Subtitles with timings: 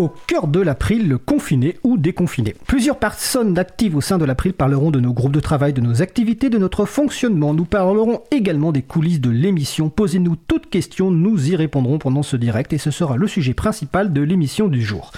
[0.00, 2.56] Au cœur de l'April, le confiné ou déconfiné.
[2.66, 6.00] Plusieurs personnes actives au sein de l'April parleront de nos groupes de travail, de nos
[6.00, 7.52] activités, de notre fonctionnement.
[7.52, 9.90] Nous parlerons également des coulisses de l'émission.
[9.90, 14.14] Posez-nous toutes questions, nous y répondrons pendant ce direct et ce sera le sujet principal
[14.14, 15.12] de l'émission du jour.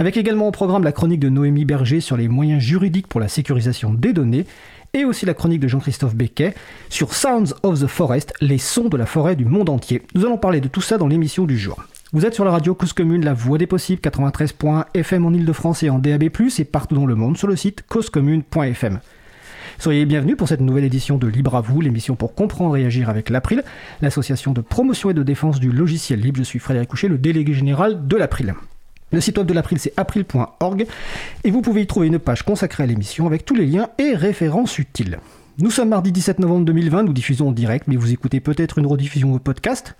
[0.00, 3.28] Avec également au programme la chronique de Noémie Berger sur les moyens juridiques pour la
[3.28, 4.46] sécurisation des données
[4.94, 6.54] et aussi la chronique de Jean-Christophe Becquet
[6.88, 10.02] sur Sounds of the Forest, les sons de la forêt du monde entier.
[10.16, 11.84] Nous allons parler de tout ça dans l'émission du jour.
[12.14, 15.90] Vous êtes sur la radio Cause Commune, la voix des possibles, 93.fm en Ile-de-France et
[15.90, 19.00] en DAB+, et partout dans le monde sur le site causecommune.fm.
[19.78, 23.10] Soyez bienvenus pour cette nouvelle édition de Libre à vous, l'émission pour comprendre et agir
[23.10, 23.62] avec l'April,
[24.00, 26.38] l'association de promotion et de défense du logiciel libre.
[26.38, 28.54] Je suis Frédéric Couchet, le délégué général de l'April.
[29.12, 30.86] Le site web de l'April, c'est april.org,
[31.44, 34.14] et vous pouvez y trouver une page consacrée à l'émission avec tous les liens et
[34.14, 35.18] références utiles.
[35.60, 38.86] Nous sommes mardi 17 novembre 2020, nous diffusons en direct, mais vous écoutez peut-être une
[38.86, 39.96] rediffusion au podcast.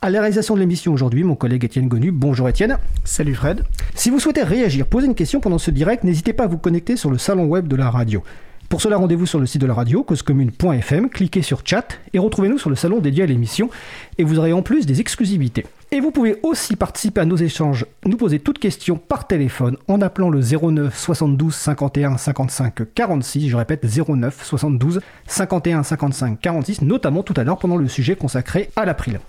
[0.00, 2.10] À la réalisation de l'émission aujourd'hui, mon collègue Étienne Gonu.
[2.12, 2.78] Bonjour Étienne.
[3.04, 3.62] Salut Fred.
[3.94, 6.96] Si vous souhaitez réagir, poser une question pendant ce direct, n'hésitez pas à vous connecter
[6.96, 8.22] sur le salon web de la radio.
[8.70, 12.56] Pour cela, rendez-vous sur le site de la radio, causecommune.fm, cliquez sur chat et retrouvez-nous
[12.56, 13.68] sur le salon dédié à l'émission
[14.16, 15.66] et vous aurez en plus des exclusivités.
[15.94, 20.00] Et vous pouvez aussi participer à nos échanges, nous poser toutes questions par téléphone en
[20.00, 23.50] appelant le 09 72 51 55 46.
[23.50, 28.70] Je répète 09 72 51 55 46, notamment tout à l'heure pendant le sujet consacré
[28.74, 29.20] à l'April.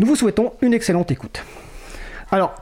[0.00, 1.44] Nous vous souhaitons une excellente écoute.
[2.32, 2.52] Alors,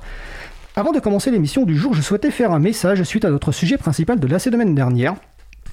[0.77, 3.79] avant de commencer l'émission du jour, je souhaitais faire un message suite à notre sujet
[3.79, 5.15] principal de la semaine dernière,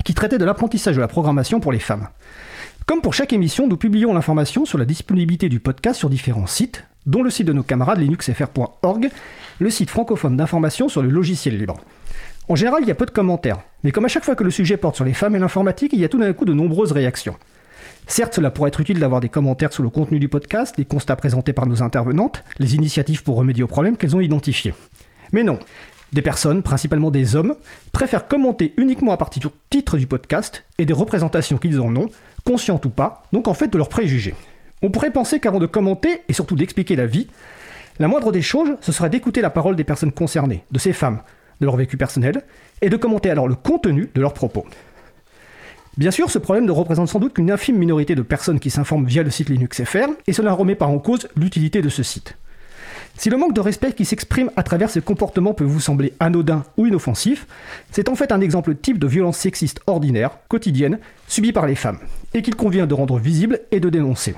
[0.05, 2.07] qui traitait de l'apprentissage de la programmation pour les femmes.
[2.85, 6.85] Comme pour chaque émission, nous publions l'information sur la disponibilité du podcast sur différents sites,
[7.05, 9.09] dont le site de nos camarades linuxfr.org,
[9.59, 11.77] le site francophone d'information sur le logiciel libre.
[12.49, 14.51] En général, il y a peu de commentaires, mais comme à chaque fois que le
[14.51, 16.91] sujet porte sur les femmes et l'informatique, il y a tout d'un coup de nombreuses
[16.91, 17.35] réactions.
[18.05, 21.15] Certes, cela pourrait être utile d'avoir des commentaires sur le contenu du podcast, les constats
[21.15, 24.73] présentés par nos intervenantes, les initiatives pour remédier aux problèmes qu'elles ont identifiés.
[25.31, 25.57] Mais non,
[26.11, 27.55] des personnes, principalement des hommes,
[27.91, 32.09] préfèrent commenter uniquement à partir du titre du podcast et des représentations qu'ils en ont,
[32.45, 34.35] conscientes ou pas, donc en fait de leurs préjugés.
[34.83, 37.27] On pourrait penser qu'avant de commenter, et surtout d'expliquer la vie,
[37.99, 41.21] la moindre des choses, ce serait d'écouter la parole des personnes concernées, de ces femmes,
[41.61, 42.43] de leur vécu personnel,
[42.81, 44.65] et de commenter alors le contenu de leurs propos.
[45.95, 49.05] Bien sûr, ce problème ne représente sans doute qu'une infime minorité de personnes qui s'informent
[49.05, 52.35] via le site LinuxFR, et cela remet pas en cause l'utilité de ce site.
[53.15, 56.63] Si le manque de respect qui s'exprime à travers ces comportements peut vous sembler anodin
[56.75, 57.47] ou inoffensif,
[57.91, 61.99] c'est en fait un exemple type de violence sexiste ordinaire, quotidienne, subie par les femmes,
[62.33, 64.35] et qu'il convient de rendre visible et de dénoncer.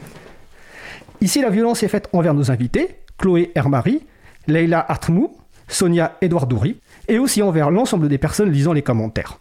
[1.22, 4.02] Ici, la violence est faite envers nos invités, Chloé Hermary,
[4.48, 5.36] Leila Artmou,
[5.68, 6.78] Sonia Edouardouri,
[7.08, 9.40] et aussi envers l'ensemble des personnes lisant les commentaires.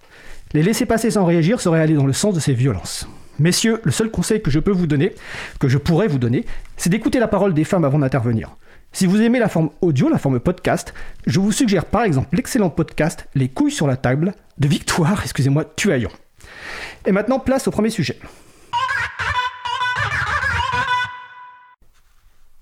[0.53, 3.09] Les laisser passer sans réagir serait aller dans le sens de ces violences.
[3.39, 5.15] Messieurs, le seul conseil que je peux vous donner,
[5.59, 6.45] que je pourrais vous donner,
[6.77, 8.57] c'est d'écouter la parole des femmes avant d'intervenir.
[8.93, 10.95] Si vous aimez la forme audio, la forme podcast,
[11.27, 15.65] je vous suggère par exemple l'excellent podcast Les couilles sur la table de Victoire, excusez-moi,
[15.75, 16.11] Tuaillon.
[17.05, 18.21] Et maintenant, place au premier sujet.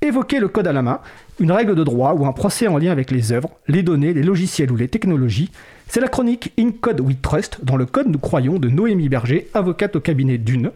[0.02, 1.00] Évoquer le code à la main,
[1.38, 4.24] une règle de droit ou un procès en lien avec les œuvres, les données, les
[4.24, 5.52] logiciels ou les technologies,
[5.86, 9.46] c'est la chronique In Code We Trust, dans le code nous croyons de Noémie Berger,
[9.54, 10.72] avocate au cabinet Dune.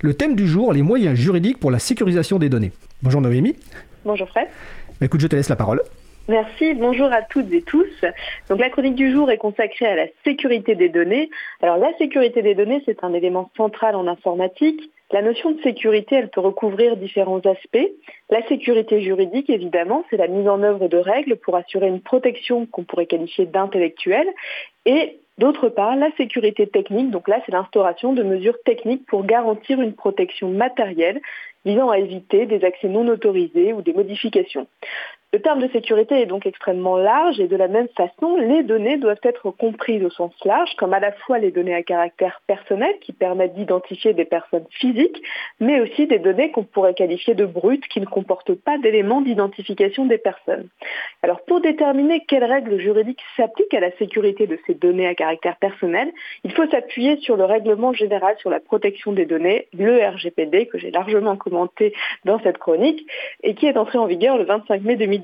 [0.00, 2.70] Le thème du jour, les moyens juridiques pour la sécurisation des données.
[3.02, 3.56] Bonjour Noémie.
[4.04, 4.46] Bonjour Fred.
[5.00, 5.82] Bah, écoute, je te laisse la parole.
[6.28, 8.04] Merci, bonjour à toutes et tous.
[8.50, 11.30] Donc la chronique du jour est consacrée à la sécurité des données.
[11.62, 14.90] Alors la sécurité des données, c'est un élément central en informatique.
[15.10, 17.88] La notion de sécurité, elle peut recouvrir différents aspects.
[18.28, 22.66] La sécurité juridique, évidemment, c'est la mise en œuvre de règles pour assurer une protection
[22.66, 24.28] qu'on pourrait qualifier d'intellectuelle.
[24.84, 29.80] Et D'autre part, la sécurité technique, donc là c'est l'instauration de mesures techniques pour garantir
[29.80, 31.20] une protection matérielle
[31.64, 34.66] visant à éviter des accès non autorisés ou des modifications.
[35.30, 38.96] Le terme de sécurité est donc extrêmement large et de la même façon, les données
[38.96, 42.94] doivent être comprises au sens large, comme à la fois les données à caractère personnel
[43.02, 45.22] qui permettent d'identifier des personnes physiques,
[45.60, 50.06] mais aussi des données qu'on pourrait qualifier de brutes qui ne comportent pas d'éléments d'identification
[50.06, 50.68] des personnes.
[51.22, 55.56] Alors pour déterminer quelles règles juridiques s'appliquent à la sécurité de ces données à caractère
[55.56, 56.10] personnel,
[56.42, 60.78] il faut s'appuyer sur le règlement général sur la protection des données, le RGPD, que
[60.78, 61.92] j'ai largement commenté
[62.24, 63.06] dans cette chronique,
[63.42, 65.17] et qui est entré en vigueur le 25 mai 2018.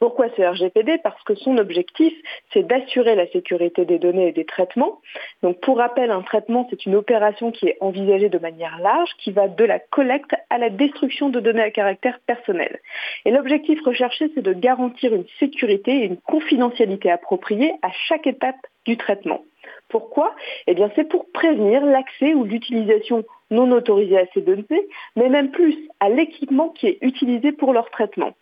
[0.00, 2.14] Pourquoi ce RGPD Parce que son objectif,
[2.54, 5.02] c'est d'assurer la sécurité des données et des traitements.
[5.42, 9.30] Donc pour rappel, un traitement, c'est une opération qui est envisagée de manière large, qui
[9.30, 12.78] va de la collecte à la destruction de données à caractère personnel.
[13.26, 18.66] Et l'objectif recherché, c'est de garantir une sécurité et une confidentialité appropriée à chaque étape
[18.86, 19.42] du traitement.
[19.90, 20.34] Pourquoi?
[20.66, 25.50] Eh bien, c'est pour prévenir l'accès ou l'utilisation non autorisée à ces données, mais même
[25.50, 28.32] plus à l'équipement qui est utilisé pour leur traitement.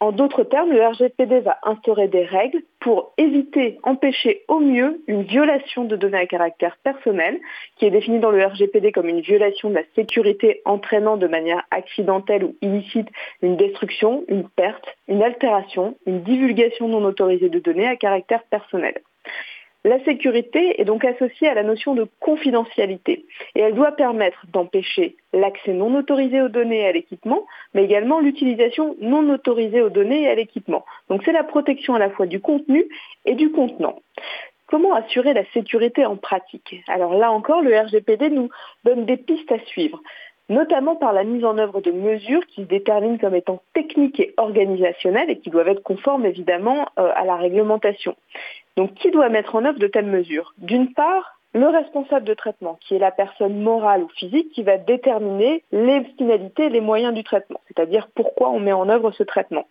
[0.00, 5.22] En d'autres termes, le RGPD va instaurer des règles pour éviter, empêcher au mieux une
[5.22, 7.38] violation de données à caractère personnel,
[7.76, 11.62] qui est définie dans le RGPD comme une violation de la sécurité entraînant de manière
[11.70, 13.08] accidentelle ou illicite
[13.42, 18.94] une destruction, une perte, une altération, une divulgation non autorisée de données à caractère personnel.
[19.86, 25.16] La sécurité est donc associée à la notion de confidentialité et elle doit permettre d'empêcher
[25.34, 27.44] l'accès non autorisé aux données et à l'équipement,
[27.74, 30.86] mais également l'utilisation non autorisée aux données et à l'équipement.
[31.10, 32.86] Donc c'est la protection à la fois du contenu
[33.26, 34.00] et du contenant.
[34.68, 36.76] Comment assurer la sécurité en pratique?
[36.88, 38.48] Alors là encore, le RGPD nous
[38.84, 40.00] donne des pistes à suivre
[40.50, 44.34] notamment par la mise en œuvre de mesures qui se déterminent comme étant techniques et
[44.36, 48.14] organisationnelles et qui doivent être conformes évidemment euh, à la réglementation.
[48.76, 50.54] Donc qui doit mettre en œuvre de telles mesures?
[50.58, 54.76] D'une part, le responsable de traitement, qui est la personne morale ou physique qui va
[54.76, 59.66] déterminer les finalités les moyens du traitement, c'est-à-dire pourquoi on met en œuvre ce traitement.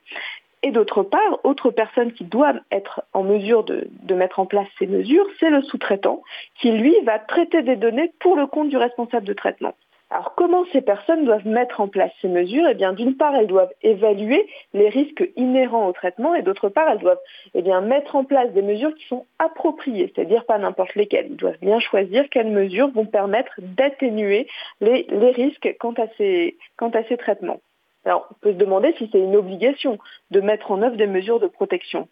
[0.66, 4.68] Et d'autre part, autre personne qui doit être en mesure de, de mettre en place
[4.80, 6.24] ces mesures, c'est le sous-traitant,
[6.62, 9.76] qui lui va traiter des données pour le compte du responsable de traitement.
[10.14, 12.68] Alors comment ces personnes doivent mettre en place ces mesures?
[12.70, 16.88] Eh bien d'une part, elles doivent évaluer les risques inhérents au traitement et d'autre part,
[16.88, 17.20] elles doivent
[17.56, 21.30] eh mettre en place des mesures qui sont appropriées, c'est-à-dire pas n'importe lesquelles.
[21.32, 24.46] Ils doivent bien choisir quelles mesures vont permettre d'atténuer
[24.82, 27.60] les, les, risques quant à, ces, quant à ces traitements.
[28.06, 29.98] Alors on peut se demander si c'est une obligation
[30.30, 32.08] de mettre en œuvre des mesures de protection.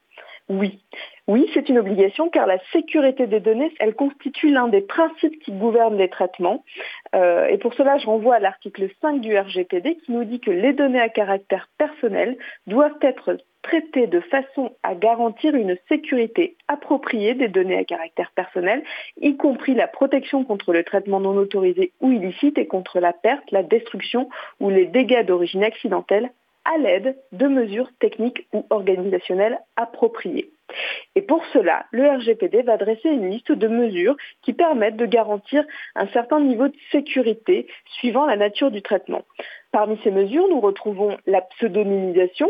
[0.50, 0.80] Oui.
[1.28, 5.52] Oui, c'est une obligation car la sécurité des données, elle constitue l'un des principes qui
[5.52, 6.64] gouvernent les traitements.
[7.16, 10.52] Euh, et pour cela, je renvoie à l'article 5 du RGPD qui nous dit que
[10.52, 17.36] les données à caractère personnel doivent être traitées de façon à garantir une sécurité appropriée
[17.36, 18.84] des données à caractère personnel,
[19.22, 23.50] y compris la protection contre le traitement non autorisé ou illicite et contre la perte,
[23.52, 24.30] la destruction
[24.60, 26.32] ou les dégâts d'origine accidentelle
[26.74, 30.52] à l'aide de mesures techniques ou organisationnelles appropriées.
[31.16, 35.66] Et pour cela, le RGPD va dresser une liste de mesures qui permettent de garantir
[35.96, 39.24] un certain niveau de sécurité suivant la nature du traitement.
[39.72, 42.50] Parmi ces mesures, nous retrouvons la pseudonymisation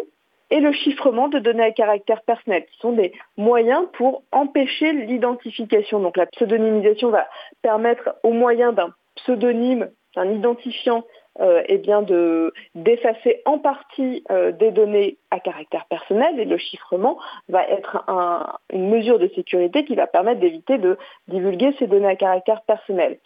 [0.52, 6.00] et le chiffrement de données à caractère personnel, qui sont des moyens pour empêcher l'identification.
[6.00, 7.28] Donc la pseudonymisation va
[7.62, 11.06] permettre au moyen d'un pseudonyme, d'un identifiant
[11.40, 17.18] eh bien de d'effacer en partie euh, des données à caractère personnel et le chiffrement
[17.48, 20.98] va être un, une mesure de sécurité qui va permettre d'éviter de
[21.30, 23.18] divulguer ces données à caractère personnel.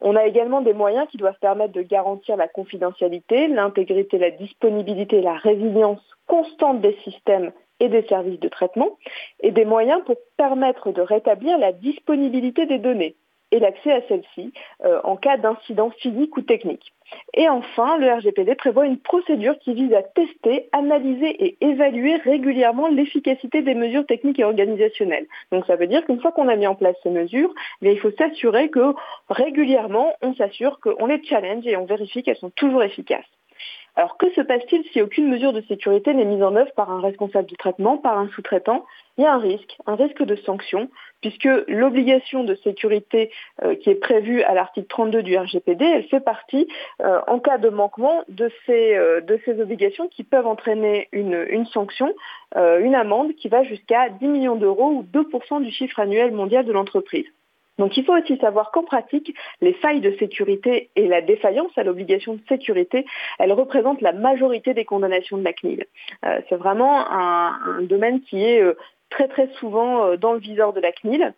[0.00, 5.20] On a également des moyens qui doivent permettre de garantir la confidentialité, l'intégrité, la disponibilité,
[5.20, 7.50] la résilience constante des systèmes
[7.80, 8.98] et des services de traitement,
[9.40, 13.16] et des moyens pour permettre de rétablir la disponibilité des données
[13.52, 14.52] et l'accès à celles-ci
[14.84, 16.92] euh, en cas d'incident physique ou technique.
[17.34, 22.88] Et enfin, le RGPD prévoit une procédure qui vise à tester, analyser et évaluer régulièrement
[22.88, 25.26] l'efficacité des mesures techniques et organisationnelles.
[25.50, 27.98] Donc ça veut dire qu'une fois qu'on a mis en place ces mesures, eh il
[27.98, 28.94] faut s'assurer que
[29.30, 33.37] régulièrement, on s'assure qu'on les challenge et on vérifie qu'elles sont toujours efficaces.
[33.98, 37.00] Alors que se passe-t-il si aucune mesure de sécurité n'est mise en œuvre par un
[37.00, 38.86] responsable du traitement, par un sous-traitant?
[39.16, 40.88] Il y a un risque, un risque de sanction,
[41.20, 43.32] puisque l'obligation de sécurité
[43.64, 46.68] euh, qui est prévue à l'article 32 du RGPD, elle fait partie,
[47.02, 51.66] euh, en cas de manquement, de ces, euh, de ces obligations qui peuvent entraîner une
[51.66, 52.14] sanction,
[52.54, 56.72] une amende qui va jusqu'à 10 millions d'euros ou 2% du chiffre annuel mondial de
[56.72, 57.26] l'entreprise.
[57.78, 61.84] Donc il faut aussi savoir qu'en pratique, les failles de sécurité et la défaillance à
[61.84, 63.06] l'obligation de sécurité,
[63.38, 65.86] elles représentent la majorité des condamnations de la CNIL.
[66.24, 68.76] Euh, c'est vraiment un, domaine qui est euh,
[69.10, 71.32] très très souvent euh, dans le viseur de la CNIL.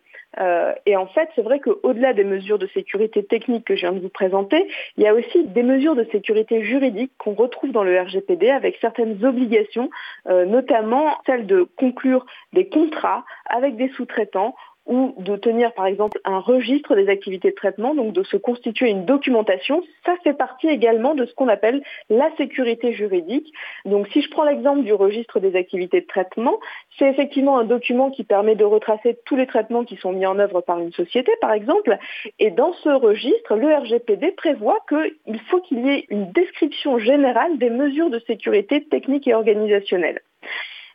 [0.85, 3.99] Et en fait, c'est vrai qu'au-delà des mesures de sécurité technique que je viens de
[3.99, 7.99] vous présenter, il y a aussi des mesures de sécurité juridique qu'on retrouve dans le
[7.99, 9.89] RGPD avec certaines obligations,
[10.29, 16.39] notamment celle de conclure des contrats avec des sous-traitants ou de tenir par exemple un
[16.39, 21.15] registre des activités de traitement, donc de se constituer une documentation, ça fait partie également
[21.15, 23.53] de ce qu'on appelle la sécurité juridique.
[23.85, 26.59] Donc si je prends l'exemple du registre des activités de traitement,
[26.97, 30.39] c'est effectivement un document qui permet de retracer tous les traitements qui sont mis en
[30.39, 31.97] œuvre par une société par exemple,
[32.39, 37.57] et dans ce registre, le RGPD prévoit qu'il faut qu'il y ait une description générale
[37.57, 40.21] des mesures de sécurité techniques et organisationnelles.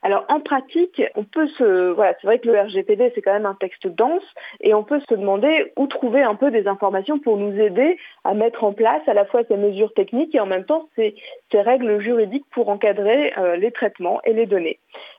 [0.07, 3.45] Alors en pratique, on peut se, voilà, c'est vrai que le RGPD c'est quand même
[3.45, 4.23] un texte dense
[4.61, 8.33] et on peut se demander où trouver un peu des informations pour nous aider à
[8.33, 11.17] mettre en place à la fois ces mesures techniques et en même temps ces,
[11.53, 14.79] règles juridiques pour encadrer euh, les traitements et les données.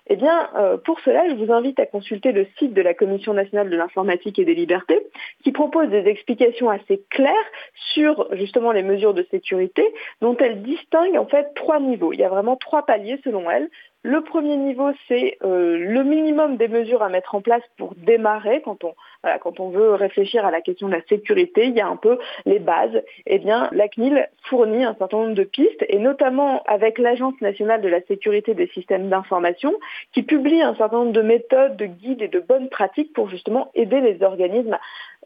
[0.09, 3.33] Eh bien, euh, pour cela, je vous invite à consulter le site de la Commission
[3.33, 5.05] nationale de l'informatique et des libertés,
[5.43, 7.33] qui propose des explications assez claires
[7.93, 9.83] sur justement les mesures de sécurité,
[10.21, 12.13] dont elle distingue en fait trois niveaux.
[12.13, 13.69] Il y a vraiment trois paliers selon elle.
[14.03, 18.61] Le premier niveau, c'est euh, le minimum des mesures à mettre en place pour démarrer
[18.61, 18.93] quand on,
[19.41, 21.65] quand on veut réfléchir à la question de la sécurité.
[21.65, 23.03] Il y a un peu les bases.
[23.25, 27.81] Eh bien, la CNIL fournit un certain nombre de pistes, et notamment avec l'Agence nationale
[27.81, 29.73] de la sécurité des systèmes d'information,
[30.13, 33.71] qui publie un certain nombre de méthodes, de guides et de bonnes pratiques pour justement
[33.75, 34.77] aider les organismes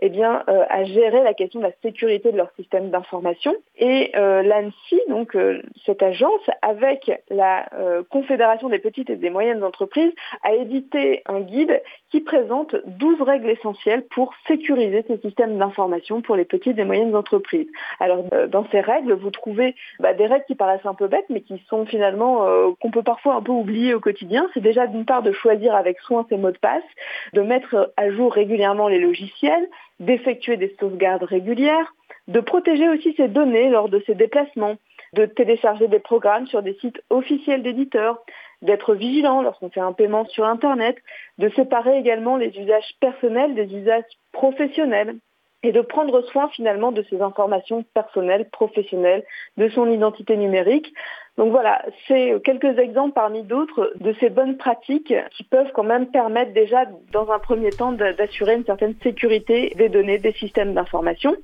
[0.01, 3.53] eh bien, euh, à gérer la question de la sécurité de leur système d'information.
[3.77, 7.69] Et euh, l'ANSI, donc euh, cette agence, avec la
[8.09, 10.11] Confédération des petites et des moyennes entreprises,
[10.43, 16.35] a édité un guide qui présente 12 règles essentielles pour sécuriser ces systèmes d'information pour
[16.35, 17.67] les petites et moyennes entreprises.
[17.99, 21.41] Alors, dans ces règles, vous trouvez bah, des règles qui paraissent un peu bêtes, mais
[21.41, 22.45] qui sont finalement
[22.79, 24.49] qu'on peut parfois un peu oublier au quotidien.
[24.53, 26.83] C'est déjà d'une part de choisir avec soin ses mots de passe,
[27.33, 29.67] de mettre à jour régulièrement les logiciels,
[30.01, 31.93] d'effectuer des sauvegardes régulières,
[32.27, 34.75] de protéger aussi ses données lors de ses déplacements,
[35.13, 38.21] de télécharger des programmes sur des sites officiels d'éditeurs,
[38.61, 40.97] d'être vigilant lorsqu'on fait un paiement sur Internet,
[41.37, 45.15] de séparer également les usages personnels des usages professionnels
[45.63, 49.23] et de prendre soin finalement de ses informations personnelles, professionnelles,
[49.57, 50.93] de son identité numérique.
[51.37, 56.07] Donc voilà, c'est quelques exemples parmi d'autres de ces bonnes pratiques qui peuvent quand même
[56.07, 61.35] permettre déjà dans un premier temps d'assurer une certaine sécurité des données des systèmes d'information.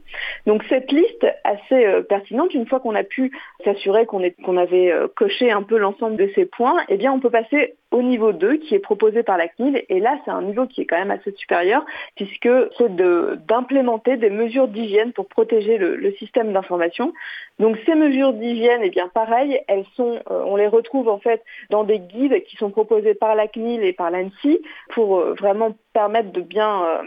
[0.46, 3.32] Donc cette liste assez euh, pertinente, une fois qu'on a pu
[3.64, 7.30] s'assurer qu'on avait euh, coché un peu l'ensemble de ces points, eh bien on peut
[7.30, 10.68] passer au niveau 2 qui est proposé par la CNIL et là c'est un niveau
[10.68, 15.96] qui est quand même assez supérieur puisque c'est d'implémenter des mesures d'hygiène pour protéger le,
[15.96, 17.14] le système d'information.
[17.60, 21.44] Donc ces mesures d'hygiène, eh bien pareil, elles sont, euh, on les retrouve en fait
[21.70, 25.76] dans des guides qui sont proposés par la CNIL et par l'ANSI pour euh, vraiment
[25.94, 27.04] permettre de bien euh,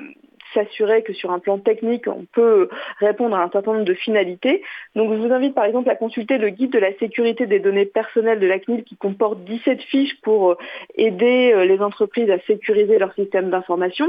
[0.54, 4.62] s'assurer que sur un plan technique, on peut répondre à un certain nombre de finalités.
[4.94, 7.86] Donc je vous invite par exemple à consulter le guide de la sécurité des données
[7.86, 10.56] personnelles de la CNIL qui comporte 17 fiches pour
[10.96, 14.08] aider les entreprises à sécuriser leur système d'information.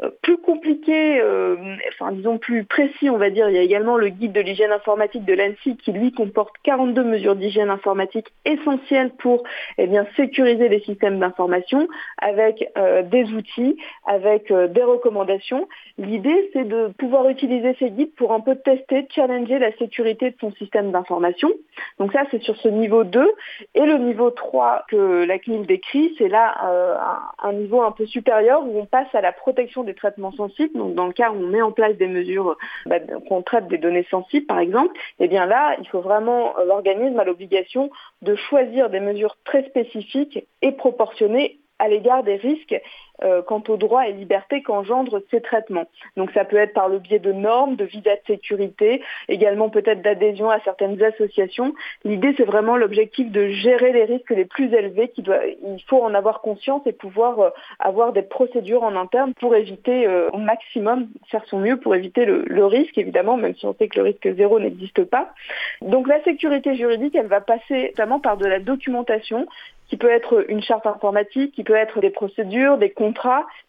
[0.00, 1.56] Euh, plus compliqué, euh,
[1.88, 4.72] enfin disons plus précis, on va dire, il y a également le guide de l'hygiène
[4.72, 9.42] informatique de l'ANSI qui lui comporte 42 mesures d'hygiène informatique essentielles pour
[9.76, 15.68] eh bien, sécuriser les systèmes d'information avec euh, des outils, avec des recommandations.
[15.98, 20.36] L'idée, c'est de pouvoir utiliser ces guides pour un peu tester, challenger la sécurité de
[20.40, 21.50] son système d'information.
[21.98, 23.30] Donc ça, c'est sur ce niveau 2.
[23.74, 28.06] Et le niveau 3 que la CNIL décrit, c'est là un, un niveau un peu
[28.06, 31.36] supérieur où on passe à la protection des traitements sensibles, donc dans le cas où
[31.36, 32.98] on met en place des mesures, bah,
[33.28, 37.18] qu'on traite des données sensibles par exemple, eh bien là, il faut vraiment, euh, l'organisme
[37.18, 37.90] a l'obligation
[38.22, 42.80] de choisir des mesures très spécifiques et proportionnées à l'égard des risques
[43.22, 45.86] euh, quant aux droits et libertés qu'engendrent ces traitements.
[46.16, 50.02] Donc ça peut être par le biais de normes, de visas de sécurité, également peut-être
[50.02, 51.74] d'adhésion à certaines associations.
[52.04, 55.08] L'idée, c'est vraiment l'objectif de gérer les risques les plus élevés.
[55.08, 59.34] Qui doit, il faut en avoir conscience et pouvoir euh, avoir des procédures en interne
[59.34, 63.54] pour éviter euh, au maximum, faire son mieux pour éviter le, le, risque, évidemment, même
[63.54, 65.32] si on sait que le risque zéro n'existe pas.
[65.80, 69.46] Donc la sécurité juridique, elle va passer notamment par de la documentation,
[69.92, 72.88] qui peut être une charte informatique, qui peut être des procédures, des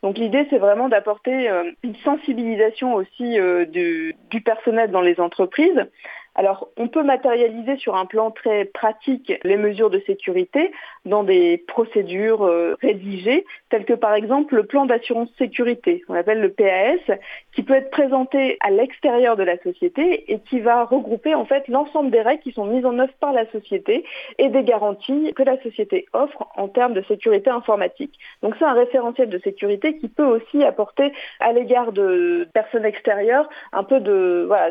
[0.02, 5.20] Donc l'idée, c'est vraiment d'apporter euh, une sensibilisation aussi euh, du, du personnel dans les
[5.20, 5.88] entreprises.
[6.36, 10.72] Alors, on peut matérialiser sur un plan très pratique les mesures de sécurité
[11.06, 16.40] dans des procédures euh, rédigées, telles que par exemple le plan d'assurance sécurité, on appelle
[16.40, 17.18] le PAS,
[17.56, 21.68] qui peut être présenté à l'extérieur de la société et qui va regrouper en fait
[21.70, 24.06] l'ensemble des règles qui sont mises en œuvre par la société
[24.38, 28.20] et des garanties que la société offre en termes de sécurité informatique.
[28.44, 33.50] Donc c'est un référentiel de sécurité qui peut aussi apporter à l'égard de personnes extérieures
[33.72, 34.70] un peu de voilà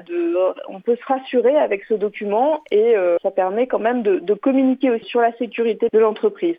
[0.69, 4.35] on peut se rassurer avec ce document et euh, ça permet quand même de, de
[4.35, 6.57] communiquer aussi sur la sécurité de l'entreprise.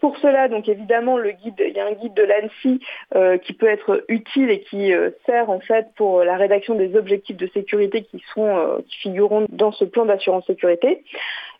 [0.00, 2.80] Pour cela, donc évidemment, le guide, il y a un guide de l'ANSI
[3.16, 6.94] euh, qui peut être utile et qui euh, sert en fait pour la rédaction des
[6.96, 11.02] objectifs de sécurité qui sont euh, qui figureront dans ce plan d'assurance sécurité.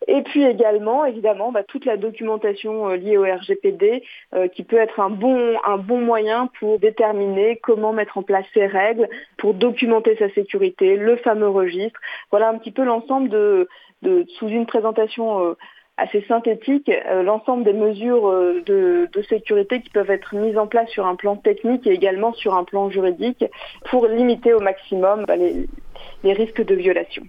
[0.06, 4.04] Et puis également, évidemment, bah, toute la documentation liée au RGPD
[4.52, 8.66] qui peut être un bon un bon moyen pour déterminer comment mettre en place ces
[8.66, 11.98] règles, pour documenter sa sécurité, le fameux registre.
[12.30, 13.68] Voilà un petit peu l'ensemble de,
[14.02, 15.56] de sous une présentation
[15.98, 16.90] assez synthétique
[17.24, 18.30] l'ensemble des mesures
[18.64, 22.54] de, sécurité qui peuvent être mises en place sur un plan technique et également sur
[22.54, 23.44] un plan juridique
[23.90, 27.24] pour limiter au maximum bah, les risques de violation.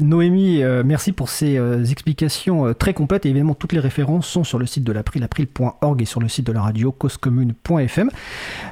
[0.00, 3.26] Noémie, euh, merci pour ces euh, explications euh, très complètes.
[3.26, 6.28] Et évidemment, toutes les références sont sur le site de l'April, april.org et sur le
[6.28, 8.10] site de la radio causecommune.fm.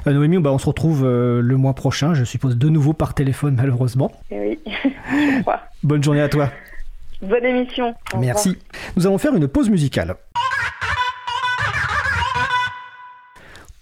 [0.05, 4.11] Noémie, bah, on se retrouve le mois prochain, je suppose de nouveau par téléphone malheureusement.
[4.31, 4.59] Eh oui,
[5.11, 5.61] je crois.
[5.83, 6.49] Bonne journée à toi.
[7.21, 7.95] Bonne émission.
[8.17, 8.57] Merci.
[8.95, 10.15] Nous allons faire une pause musicale.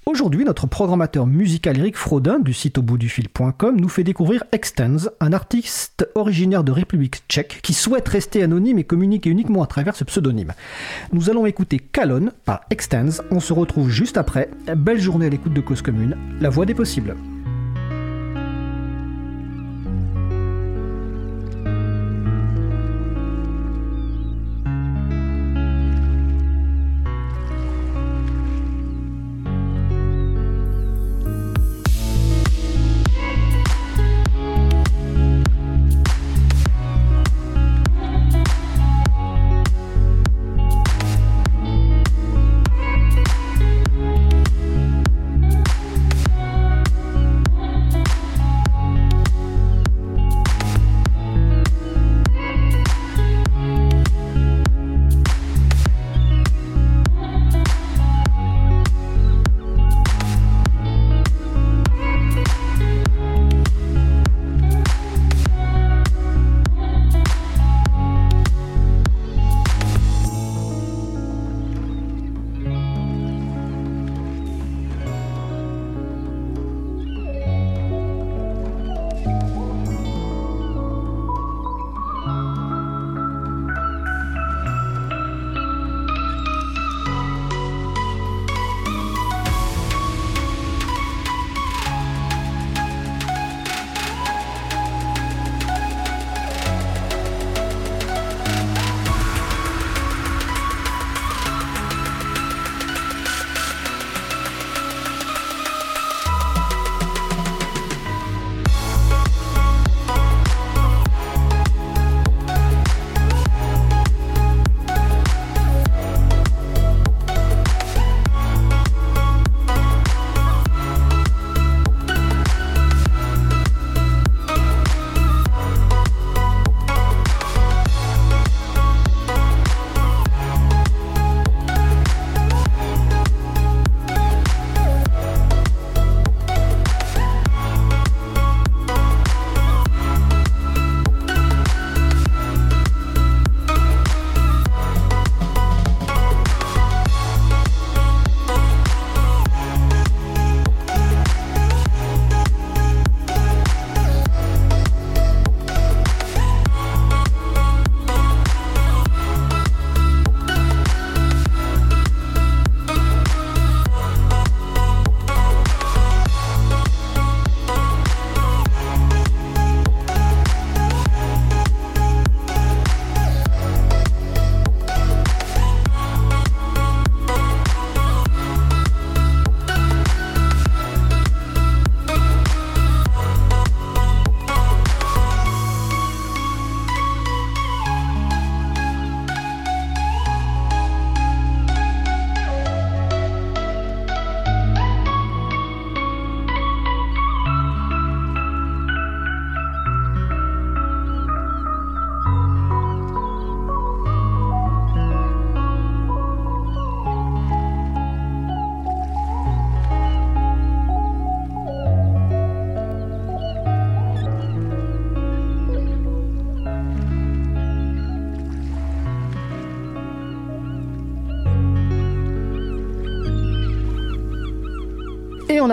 [0.06, 4.44] Aujourd'hui, notre programmateur musical Eric Frodin du site au bout du fil.com nous fait découvrir
[4.52, 9.68] Extens, un artiste originaire de République tchèque qui souhaite rester anonyme et communiquer uniquement à
[9.68, 10.54] travers ce pseudonyme.
[11.12, 13.24] Nous allons écouter Calonne par Extens.
[13.32, 14.50] On se retrouve juste après.
[14.78, 17.16] Belle journée à l'écoute de Cause Commune, la voix des possibles.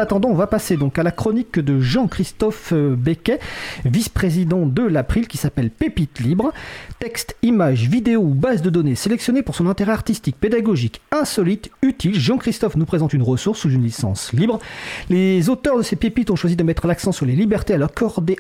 [0.03, 3.39] Attendant, on va passer donc à la chronique de Jean-Christophe euh, Becquet,
[3.85, 6.53] vice-président de l'April, qui s'appelle Pépite Libre.
[6.99, 12.19] Texte, images, vidéos ou base de données sélectionnées pour son intérêt artistique, pédagogique, insolite, utile.
[12.19, 14.59] Jean-Christophe nous présente une ressource sous une licence libre.
[15.09, 17.79] Les auteurs de ces pépites ont choisi de mettre l'accent sur les libertés à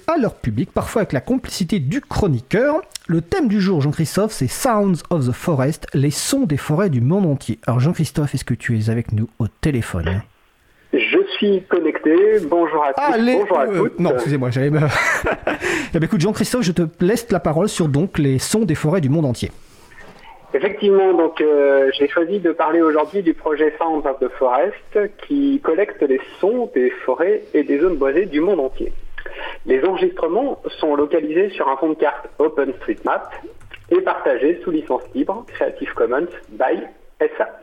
[0.06, 2.80] à leur public, parfois avec la complicité du chroniqueur.
[3.06, 7.00] Le thème du jour, Jean-Christophe, c'est Sounds of the Forest, les sons des forêts du
[7.00, 7.58] monde entier.
[7.66, 10.22] Alors Jean-Christophe, est-ce que tu es avec nous au téléphone?
[11.36, 12.38] Suis connecté.
[12.44, 13.18] Bonjour à tous.
[13.18, 14.68] Bonjour à euh, non, excusez-moi, j'avais.
[15.94, 19.00] eh bien, écoute, Jean-Christophe, je te laisse la parole sur donc les sons des forêts
[19.00, 19.50] du monde entier.
[20.54, 25.60] Effectivement, donc euh, j'ai choisi de parler aujourd'hui du projet Sounds of the Forest qui
[25.64, 28.92] collecte les sons des forêts et des zones boisées du monde entier.
[29.64, 33.32] Les enregistrements sont localisés sur un fond de carte OpenStreetMap
[33.90, 36.82] et partagés sous licence libre Creative Commons by
[37.18, 37.61] SA.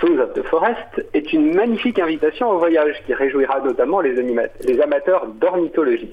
[0.00, 4.80] Sounds of the Forest est une magnifique invitation au voyage qui réjouira notamment les, les
[4.80, 6.12] amateurs d'ornithologie.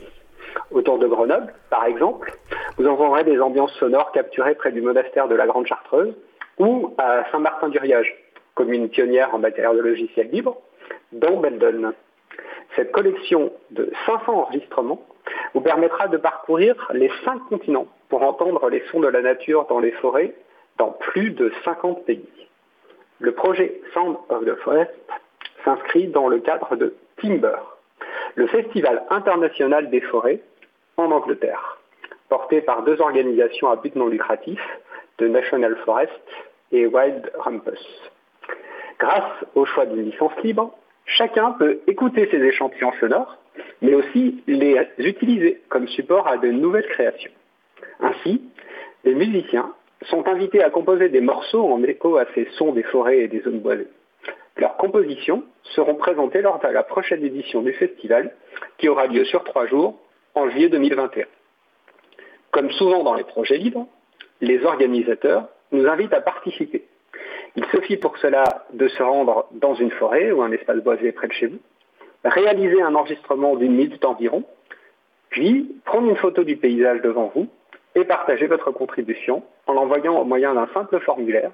[0.71, 2.34] Autour de Grenoble, par exemple,
[2.78, 6.13] vous entendrez des ambiances sonores capturées près du monastère de la Grande Chartreuse
[6.58, 8.13] ou à Saint-Martin-du-Riage,
[8.56, 10.58] commune pionnière en matière de logiciels libres,
[11.12, 11.93] dans Beldon.
[12.75, 15.02] Cette collection de 500 enregistrements
[15.54, 19.80] vous permettra de parcourir les cinq continents pour entendre les sons de la nature dans
[19.80, 20.34] les forêts
[20.78, 22.25] dans plus de 50 pays.
[23.19, 24.91] Le projet Sound of the Forest
[25.65, 27.58] s'inscrit dans le cadre de Timber,
[28.36, 30.39] le Festival international des forêts
[30.95, 31.79] en Angleterre,
[32.29, 34.62] porté par deux organisations à but non lucratif,
[35.17, 36.13] de National Forest
[36.71, 37.86] et Wild Rumpus.
[38.99, 40.73] Grâce au choix d'une licence libre,
[41.05, 43.38] chacun peut écouter ces échantillons sonores,
[43.82, 47.32] mais aussi les utiliser comme support à de nouvelles créations.
[47.99, 48.41] Ainsi,
[49.03, 53.19] les musiciens sont invités à composer des morceaux en écho à ces sons des forêts
[53.19, 53.88] et des zones boisées.
[54.57, 58.35] Leurs compositions seront présentées lors de la prochaine édition du festival,
[58.77, 59.97] qui aura lieu sur trois jours
[60.35, 61.25] en juillet 2021.
[62.51, 63.88] Comme souvent dans les projets libres,
[64.41, 66.83] les organisateurs nous invitent à participer.
[67.55, 71.27] Il suffit pour cela de se rendre dans une forêt ou un espace boisé près
[71.27, 71.59] de chez vous,
[72.23, 74.43] réaliser un enregistrement d'une minute environ,
[75.29, 77.47] puis prendre une photo du paysage devant vous
[78.01, 81.51] et votre contribution en l'envoyant au moyen d'un simple formulaire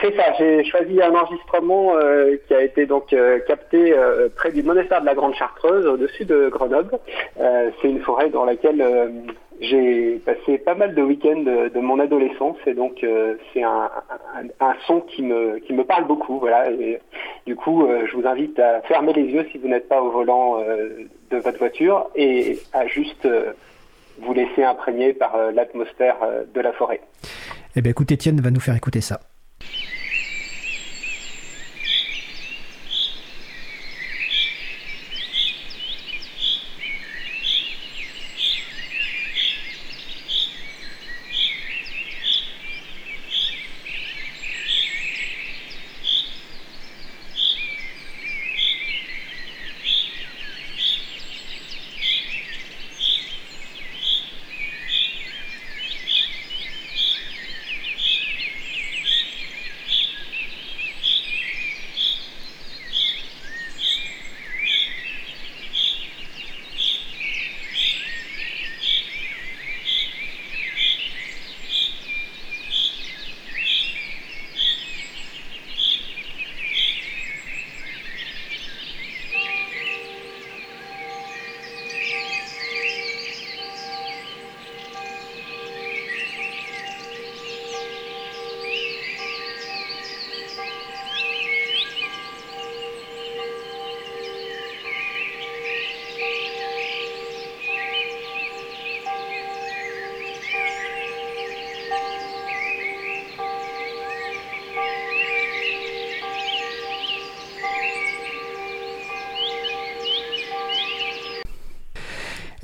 [0.00, 4.52] C'est ça, j'ai choisi un enregistrement euh, qui a été donc euh, capté euh, près
[4.52, 6.98] du monastère de la Grande Chartreuse, au-dessus de Grenoble.
[7.36, 8.82] c'est une forêt dans laquelle
[9.60, 13.04] j'ai passé pas mal de week-ends de, mon adolescence et donc
[13.52, 13.90] c'est un,
[14.86, 16.38] son qui me, qui me parle beaucoup.
[16.38, 16.68] Voilà,
[17.46, 20.60] du coup, je vous invite à fermer les yeux si vous n'êtes pas au volant
[21.30, 23.28] de votre voiture et à juste
[24.18, 26.16] vous laisser imprégner par l'atmosphère
[26.52, 27.00] de la forêt.
[27.76, 29.20] Eh bien écoute, Étienne va nous faire écouter ça.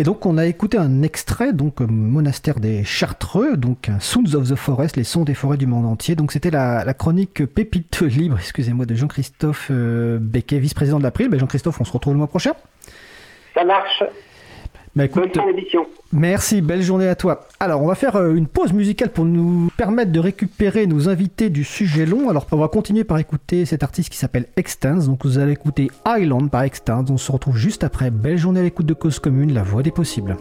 [0.00, 4.54] Et donc on a écouté un extrait, donc Monastère des Chartreux, donc Sounds of the
[4.54, 6.14] Forest, les sons des forêts du monde entier.
[6.16, 11.28] Donc c'était la, chronique Pépite Libre, excusez-moi, de Jean-Christophe euh, Becquet, vice-président de l'April.
[11.28, 12.54] Ben Jean-Christophe, on se retrouve le mois prochain.
[13.52, 14.02] Ça marche.
[14.96, 15.38] Bah, écoute,
[16.12, 17.46] merci, belle journée à toi.
[17.60, 21.48] Alors, on va faire euh, une pause musicale pour nous permettre de récupérer nos invités
[21.48, 22.28] du sujet long.
[22.28, 25.06] Alors, on va continuer par écouter cet artiste qui s'appelle Extens.
[25.06, 27.04] Donc, vous allez écouter Island par Extens.
[27.08, 28.10] On se retrouve juste après.
[28.10, 30.36] Belle journée à l'écoute de Cause Commune, la voix des possibles.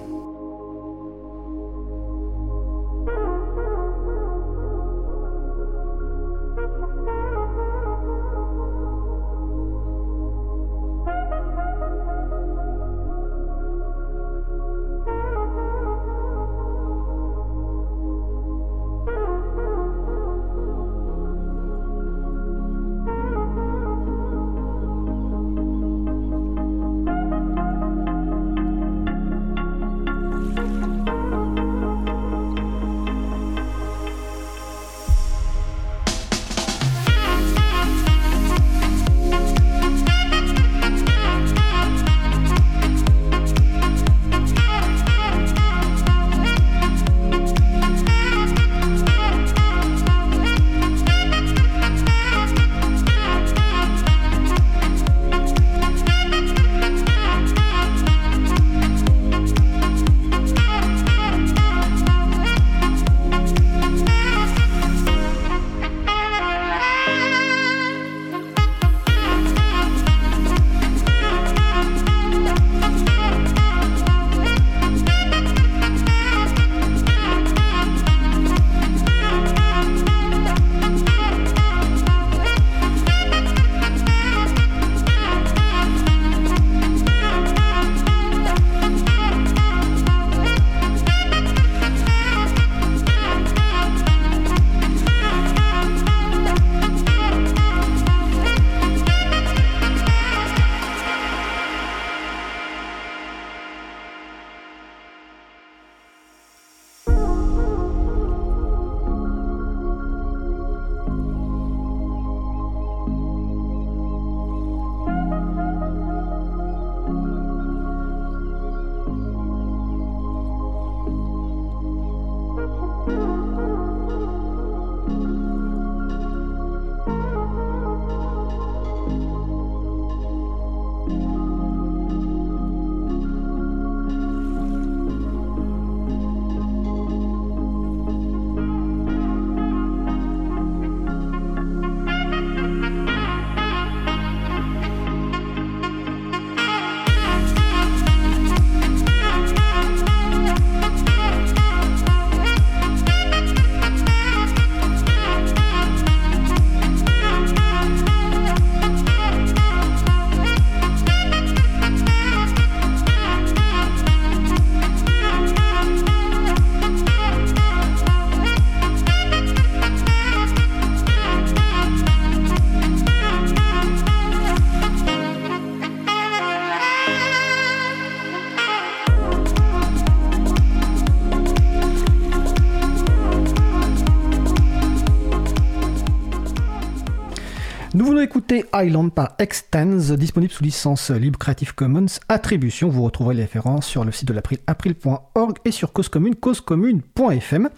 [188.19, 192.89] Venons écouter Island par Extends, disponible sous licence libre Creative Commons Attribution.
[192.89, 197.69] Vous retrouverez les références sur le site de l'April, april.org et sur cause commune, causecommune.fm.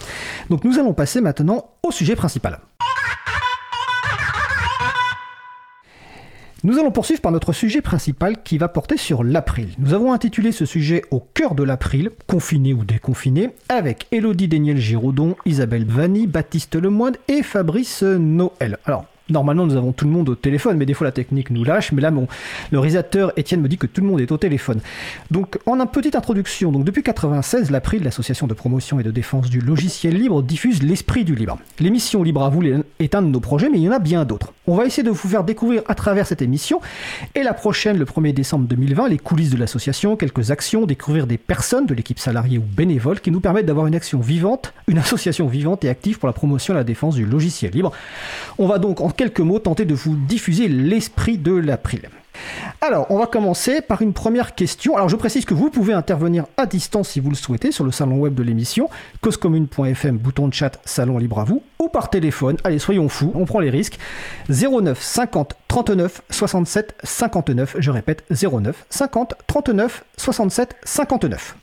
[0.49, 2.59] Donc nous allons passer maintenant au sujet principal.
[6.63, 9.69] Nous allons poursuivre par notre sujet principal qui va porter sur l'April.
[9.79, 14.77] Nous avons intitulé ce sujet Au cœur de l'April, confiné ou déconfiné, avec Elodie Daniel
[14.77, 18.77] Giraudon, Isabelle Vanni, Baptiste Lemoine et Fabrice Noël.
[18.85, 21.63] Alors, Normalement, nous avons tout le monde au téléphone, mais des fois la technique nous
[21.63, 21.91] lâche.
[21.91, 22.27] Mais là, mon,
[22.71, 24.79] le réalisateur Étienne me dit que tout le monde est au téléphone.
[25.29, 29.49] Donc, en une petite introduction, donc depuis 96, l'April, l'association de promotion et de défense
[29.49, 31.57] du logiciel libre, diffuse l'esprit du libre.
[31.79, 32.61] L'émission Libre à vous
[32.99, 34.53] est un de nos projets, mais il y en a bien d'autres.
[34.67, 36.81] On va essayer de vous faire découvrir à travers cette émission
[37.35, 41.37] et la prochaine, le 1er décembre 2020, les coulisses de l'association, quelques actions, découvrir des
[41.37, 45.47] personnes de l'équipe salariée ou bénévole qui nous permettent d'avoir une action vivante, une association
[45.47, 47.91] vivante et active pour la promotion et la défense du logiciel libre.
[48.57, 52.09] On va donc en quelques mots tenter de vous diffuser l'esprit de l'April.
[52.81, 54.95] Alors, on va commencer par une première question.
[54.95, 57.91] Alors, je précise que vous pouvez intervenir à distance si vous le souhaitez sur le
[57.91, 58.89] salon web de l'émission,
[59.21, 62.57] causecommune.fm, bouton de chat, salon libre à vous, ou par téléphone.
[62.63, 63.97] Allez, soyons fous, on prend les risques.
[64.49, 67.75] 09 50 39 67 59.
[67.79, 71.55] Je répète, 09 50 39 67 59.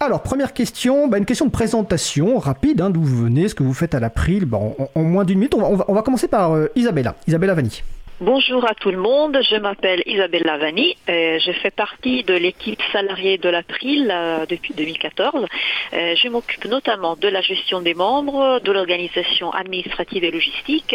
[0.00, 3.62] Alors, première question, bah, une question de présentation rapide, hein, d'où vous venez, ce que
[3.62, 5.54] vous faites à l'April, en, moins d'une minute.
[5.54, 7.82] On va, commencer par euh, Isabella, Isabella Vanni.
[8.20, 12.80] Bonjour à tout le monde, je m'appelle Isabelle Lavani, et je fais partie de l'équipe
[12.92, 15.44] salariée de l'April euh, depuis 2014.
[15.92, 20.94] Euh, je m'occupe notamment de la gestion des membres, de l'organisation administrative et logistique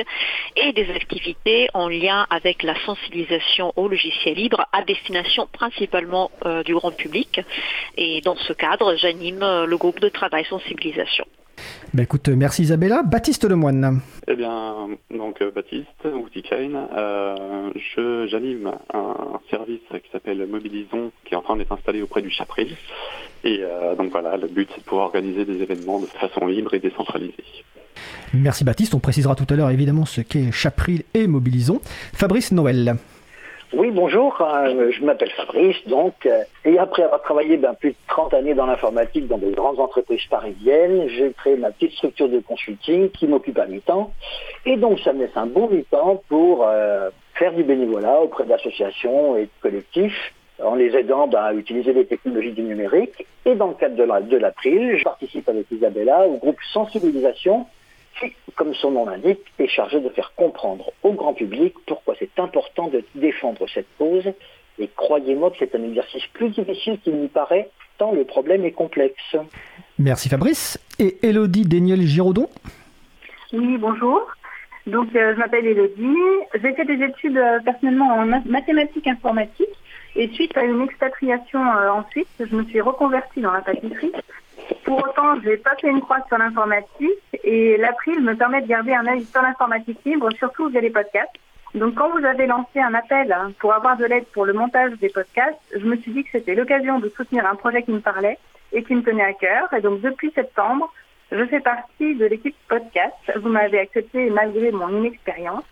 [0.55, 6.63] et des activités en lien avec la sensibilisation au logiciel libre à destination principalement euh,
[6.63, 7.41] du grand public.
[7.97, 11.25] Et dans ce cadre, j'anime le groupe de travail sensibilisation.
[11.93, 13.03] Bah écoute, merci Isabella.
[13.03, 14.01] Baptiste Lemoine.
[14.27, 21.37] Eh bien, donc euh, Baptiste, ou euh, j'anime un service qui s'appelle Mobilisons, qui est
[21.37, 22.75] en train d'être installé auprès du Chapril.
[23.43, 26.73] Et euh, donc voilà, le but c'est de pouvoir organiser des événements de façon libre
[26.73, 27.33] et décentralisée.
[28.33, 31.79] Merci Baptiste, on précisera tout à l'heure évidemment ce qu'est Chapril et Mobilisons.
[32.13, 32.97] Fabrice Noël.
[33.73, 37.97] Oui, bonjour, euh, je m'appelle Fabrice, donc, euh, et après avoir travaillé ben, plus de
[38.07, 42.39] 30 années dans l'informatique dans de grandes entreprises parisiennes, j'ai créé ma petite structure de
[42.39, 44.13] consulting qui m'occupe à mi-temps,
[44.65, 49.35] et donc ça me laisse un bon mi-temps pour euh, faire du bénévolat auprès d'associations
[49.35, 53.27] et de collectifs, en les aidant ben, à utiliser les technologies du numérique.
[53.45, 57.65] Et dans le cadre de l'April, je participe avec Isabella au groupe Sensibilisation
[58.19, 62.39] qui, comme son nom l'indique, est chargé de faire comprendre au grand public pourquoi c'est
[62.39, 64.31] important de défendre cette cause.
[64.79, 68.71] Et croyez-moi que c'est un exercice plus difficile qu'il n'y paraît, tant le problème est
[68.71, 69.35] complexe.
[69.97, 70.79] Merci Fabrice.
[70.99, 72.49] Et Elodie Daniel Giraudon
[73.53, 74.21] Oui, bonjour.
[74.85, 76.15] Donc, euh, je m'appelle Elodie.
[76.53, 79.67] J'ai fait des études euh, personnellement en mathématiques informatiques.
[80.15, 84.13] Et suite à une expatriation euh, en Suisse, je me suis reconvertie dans la pâtisserie.
[84.83, 88.67] Pour autant, je n'ai pas fait une croix sur l'informatique et l'April me permet de
[88.67, 91.31] garder un œil sur l'informatique libre, surtout via les podcasts.
[91.75, 95.09] Donc quand vous avez lancé un appel pour avoir de l'aide pour le montage des
[95.09, 98.37] podcasts, je me suis dit que c'était l'occasion de soutenir un projet qui me parlait
[98.73, 99.71] et qui me tenait à cœur.
[99.73, 100.91] Et donc depuis septembre,
[101.31, 103.15] je fais partie de l'équipe podcast.
[103.35, 105.65] Vous m'avez accepté malgré mon inexpérience.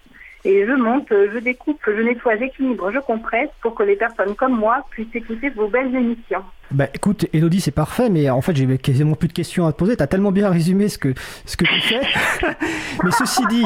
[0.43, 4.55] Et je monte, je découpe, je nettoie, j'équilibre, je compresse pour que les personnes comme
[4.55, 6.43] moi puissent écouter vos belles émissions.
[6.71, 9.77] Bah écoute, Elodie, c'est parfait, mais en fait, j'ai quasiment plus de questions à te
[9.77, 9.95] poser.
[9.95, 11.13] Tu as tellement bien résumé ce que,
[11.45, 12.01] ce que tu fais.
[13.03, 13.65] mais ceci dit,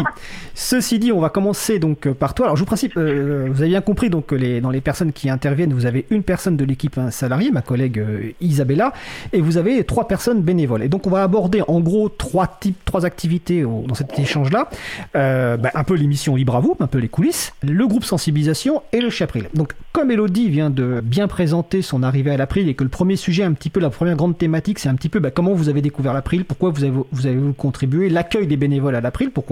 [0.54, 2.48] ceci dit, on va commencer donc euh, par toi.
[2.48, 5.30] Alors, je vous principe, euh, vous avez bien compris, donc, les, dans les personnes qui
[5.30, 8.92] interviennent, vous avez une personne de l'équipe, un salarié, ma collègue euh, Isabella,
[9.32, 10.84] et vous avez trois personnes bénévoles.
[10.84, 14.70] Et donc, on va aborder en gros trois types, trois activités dans cet échange-là.
[15.14, 19.00] Bah, un peu l'émission Libre à vous, un peu les coulisses, le groupe sensibilisation et
[19.00, 19.50] le chapril.
[19.54, 23.16] Donc, comme Elodie vient de bien présenter son arrivée à l'April et que le premier
[23.16, 25.68] sujet, un petit peu la première grande thématique, c'est un petit peu bah, comment vous
[25.68, 29.46] avez découvert l'April, pourquoi vous avez, vous avez contribué, l'accueil des bénévoles à l'April, pour,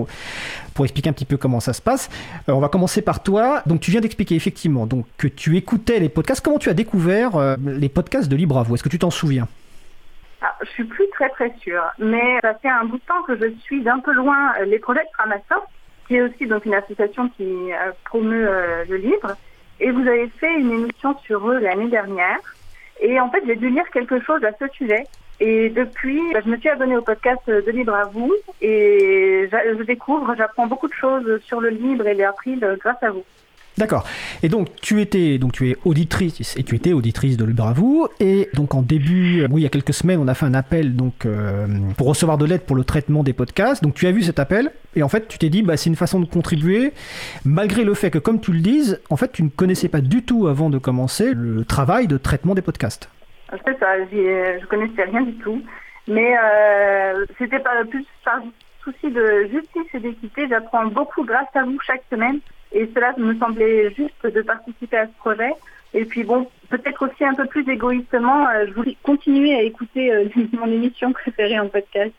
[0.83, 2.09] expliquer un petit peu comment ça se passe.
[2.47, 3.63] Euh, on va commencer par toi.
[3.65, 6.43] Donc tu viens d'expliquer effectivement donc, que tu écoutais les podcasts.
[6.43, 9.09] Comment tu as découvert euh, les podcasts de Libre à vous Est-ce que tu t'en
[9.09, 9.47] souviens?
[10.43, 13.35] Ah, je suis plus très très sûre, mais ça fait un bout de temps que
[13.35, 15.67] je suis d'un peu loin euh, les projets de Framasoft,
[16.07, 17.47] qui est aussi donc une association qui
[18.05, 18.49] promeut
[18.87, 19.35] le livre.
[19.79, 22.39] Et vous avez fait une émission sur eux l'année dernière.
[22.99, 25.03] Et en fait, j'ai dû lire quelque chose à ce sujet.
[25.39, 29.83] Et depuis, bah, je me suis abonnée au podcast de Libre à vous et je
[29.83, 32.27] découvre, j'apprends beaucoup de choses sur le libre et les
[32.79, 33.23] grâce à vous.
[33.77, 34.05] D'accord.
[34.43, 37.73] Et donc tu étais donc tu es auditrice et tu étais auditrice de Libre à
[38.19, 40.95] et donc en début oui il y a quelques semaines on a fait un appel
[40.95, 43.83] donc euh, pour recevoir de l'aide pour le traitement des podcasts.
[43.83, 45.95] Donc tu as vu cet appel et en fait tu t'es dit bah c'est une
[45.95, 46.91] façon de contribuer
[47.45, 50.23] malgré le fait que comme tu le dises en fait tu ne connaissais pas du
[50.23, 53.09] tout avant de commencer le travail de traitement des podcasts.
[53.49, 55.61] C'est ça, je connaissais rien du tout.
[56.07, 58.41] Mais euh, c'était pas plus par
[58.83, 60.47] souci de justice et d'équité.
[60.49, 62.39] J'apprends beaucoup grâce à vous chaque semaine.
[62.71, 65.51] Et cela me semblait juste de participer à ce projet.
[65.93, 70.11] Et puis bon, peut-être aussi un peu plus égoïstement, euh, je voulais continuer à écouter
[70.11, 72.13] euh, mon émission préférée en podcast.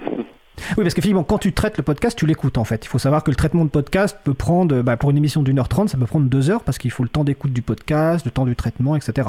[0.00, 2.84] Oui, parce que finalement, quand tu traites le podcast, tu l'écoutes en fait.
[2.84, 5.58] Il faut savoir que le traitement de podcast peut prendre, bah, pour une émission d'une
[5.58, 8.24] heure trente, ça peut prendre deux heures parce qu'il faut le temps d'écoute du podcast,
[8.24, 9.28] le temps du traitement, etc.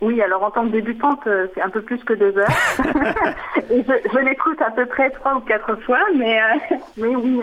[0.00, 2.48] Oui, alors en tant que débutante, euh, c'est un peu plus que deux heures.
[3.70, 6.38] Et je, l'écoute à peu près trois ou quatre fois, mais,
[6.96, 7.40] mais oui.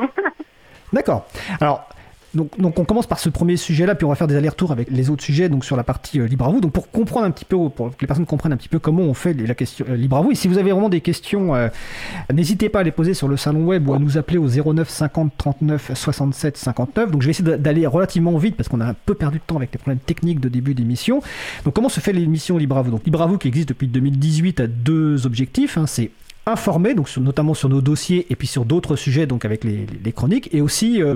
[0.94, 1.26] D'accord.
[1.60, 1.90] Alors,
[2.34, 5.10] donc, on commence par ce premier sujet-là, puis on va faire des allers-retours avec les
[5.10, 6.62] autres sujets, donc sur la partie euh, libre à vous.
[6.62, 9.04] Donc pour comprendre un petit peu, pour que les personnes comprennent un petit peu comment
[9.04, 10.32] on fait la question euh, libre à vous.
[10.32, 11.68] Et si vous avez vraiment des questions, euh,
[12.34, 14.90] n'hésitez pas à les poser sur le salon web ou à nous appeler au 09
[14.90, 17.12] 50 39 67 59.
[17.12, 19.58] Donc je vais essayer d'aller relativement vite parce qu'on a un peu perdu de temps
[19.58, 21.22] avec les problèmes techniques de début d'émission.
[21.66, 22.92] Donc comment se fait l'émission libre à vous?
[22.92, 25.78] Donc libre à vous qui existe depuis 2018 a deux objectifs.
[25.78, 25.86] Hein.
[25.86, 26.12] c'est
[26.46, 30.50] informer, donc notamment sur nos dossiers et puis sur d'autres sujets, donc avec les, chroniques,
[30.54, 31.16] et aussi euh.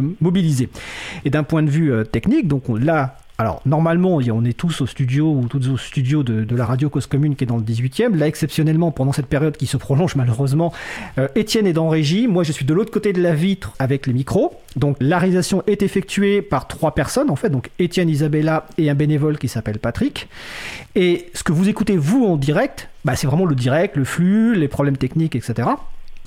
[1.25, 4.87] Et d'un point de vue euh, technique, donc là, alors, normalement, on est tous au
[4.87, 8.15] studio ou tous au studio de, la radio Cause Commune qui est dans le 18e.
[8.15, 10.73] Là, exceptionnellement, pendant cette période qui se prolonge malheureusement,
[11.19, 12.27] euh, Étienne est dans régie.
[12.27, 14.55] Moi, je suis de l'autre côté de la vitre avec les micros.
[14.75, 17.49] Donc, la réalisation est effectuée par trois personnes, en fait.
[17.49, 20.27] Donc, Étienne, Isabella et un bénévole qui s'appelle Patrick.
[20.95, 24.55] Et ce que vous écoutez, vous, en direct, bah, c'est vraiment le direct, le flux,
[24.55, 25.69] les problèmes techniques, etc.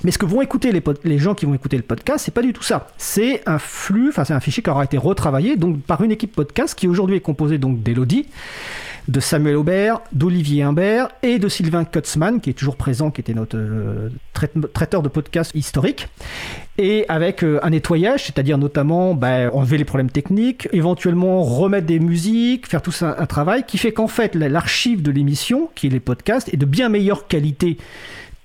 [0.03, 0.73] Mais ce que vont écouter
[1.05, 2.89] les, gens qui vont écouter le podcast, c'est pas du tout ça.
[2.97, 6.35] C'est un flux, enfin c'est un fichier qui aura été retravaillé donc par une équipe
[6.35, 8.27] podcast qui aujourd'hui est composée donc d'Elodie,
[9.09, 13.35] de Samuel Aubert, d'Olivier Imbert et de Sylvain Kutzmann qui est toujours présent, qui était
[13.35, 14.09] notre euh,
[14.73, 16.09] traiteur de podcast historique.
[16.79, 21.99] Et avec euh, un nettoyage, c'est-à-dire notamment bah, enlever les problèmes techniques, éventuellement remettre des
[21.99, 25.91] musiques, faire tout ça un travail qui fait qu'en fait l'archive de l'émission, qui est
[25.91, 27.77] les podcasts, est de bien meilleure qualité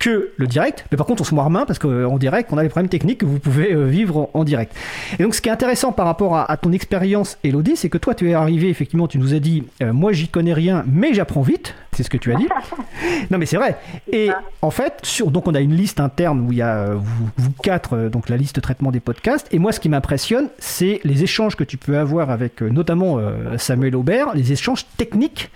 [0.05, 0.85] que le direct.
[0.91, 3.21] Mais par contre, on se moire main parce qu'en direct, on a les problèmes techniques
[3.21, 4.71] que vous pouvez euh, vivre en, direct.
[5.17, 8.13] Et donc, ce qui est intéressant par rapport à, ton expérience, Elodie, c'est que toi,
[8.13, 11.41] tu es arrivé, effectivement, tu nous as dit, euh, moi, j'y connais rien, mais j'apprends
[11.41, 11.73] vite.
[11.93, 12.47] C'est ce que tu as dit.
[13.31, 13.77] non, mais c'est vrai.
[14.11, 14.29] Et
[14.61, 16.97] en fait, sur, donc, on a une liste interne où il y a euh,
[17.37, 19.47] vous, quatre, donc la liste de traitement des podcasts.
[19.51, 23.17] Et moi, ce qui m'impressionne, c'est les échanges que tu peux avoir avec notamment
[23.57, 25.49] Samuel Aubert, les échanges techniques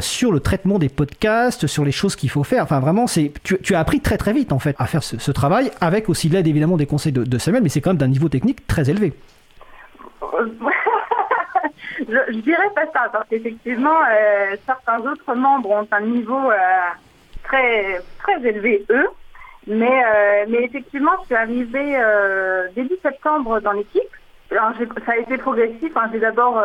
[0.00, 2.64] sur le traitement des podcasts, sur les choses qu'il faut faire.
[2.64, 5.70] Enfin, vraiment, c'est tu, as appris très très vite en fait à faire ce, travail
[5.80, 8.66] avec aussi l'aide évidemment des conseils de, Samuel, mais c'est quand même d'un niveau technique
[8.66, 9.12] très élevé.
[11.98, 16.56] je, dirais pas ça parce qu'effectivement euh, certains autres membres ont un niveau euh,
[17.42, 19.08] très très élevé eux,
[19.66, 22.00] mais euh, mais effectivement je suis arrivée
[22.74, 24.02] début septembre dans l'équipe.
[24.50, 25.96] Ça a été progressif.
[25.96, 26.10] Hein.
[26.12, 26.60] J'ai d'abord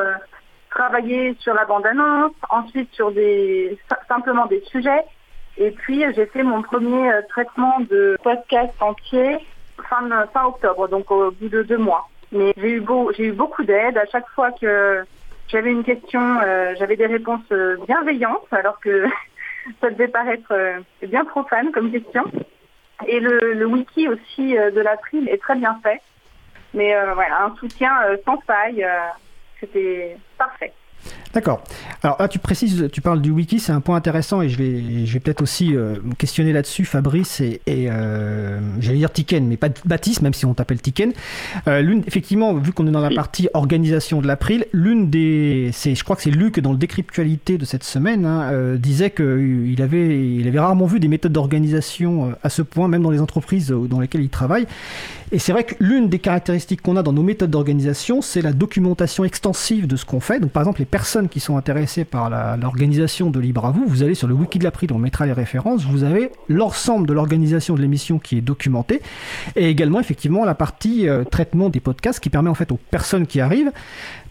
[0.75, 5.03] travaillé sur la bande-annonce, ensuite sur des simplement des sujets,
[5.57, 9.37] et puis, j'ai fait mon premier euh, traitement de podcast entier
[9.89, 12.09] fin, fin octobre, donc au bout de deux mois.
[12.31, 13.97] Mais j'ai eu, beau, eu beaucoup d'aide.
[13.97, 15.05] À chaque fois que
[15.47, 19.05] j'avais une question, euh, j'avais des réponses euh, bienveillantes, alors que
[19.81, 20.53] ça devait paraître
[21.01, 22.25] bien profane comme question.
[23.07, 26.01] Et le, le wiki aussi de l'April est très bien fait.
[26.73, 27.91] Mais voilà, un soutien
[28.25, 28.85] sans faille,
[29.59, 30.73] c'était parfait.
[31.35, 31.61] D'accord.
[32.01, 35.05] Alors là, tu précises, tu parles du wiki, c'est un point intéressant et je vais,
[35.05, 39.67] je vais peut-être aussi euh, questionner là-dessus, Fabrice et, euh, j'allais dire Tiken, mais pas
[39.83, 41.11] Baptiste, même si on t'appelle Tiken.
[41.67, 45.93] Euh, l'une, effectivement, vu qu'on est dans la partie organisation de l'April, l'une des, c'est,
[45.93, 50.35] je crois que c'est Luc dans le décryptualité de cette semaine, hein, disait qu'il avait,
[50.35, 53.99] il avait rarement vu des méthodes d'organisation à ce point, même dans les entreprises dans
[53.99, 54.67] lesquelles il travaille.
[55.31, 58.53] Et c'est vrai que l'une des caractéristiques qu'on a dans nos méthodes d'organisation, c'est la
[58.53, 60.39] documentation extensive de ce qu'on fait.
[60.39, 64.03] Donc, par exemple, les personnes qui sont intéressées par l'organisation de Libre à vous, vous
[64.03, 67.75] allez sur le wiki de l'April, on mettra les références, vous avez l'ensemble de l'organisation
[67.75, 69.01] de l'émission qui est documentée,
[69.55, 73.27] et également, effectivement, la partie euh, traitement des podcasts qui permet en fait aux personnes
[73.27, 73.71] qui arrivent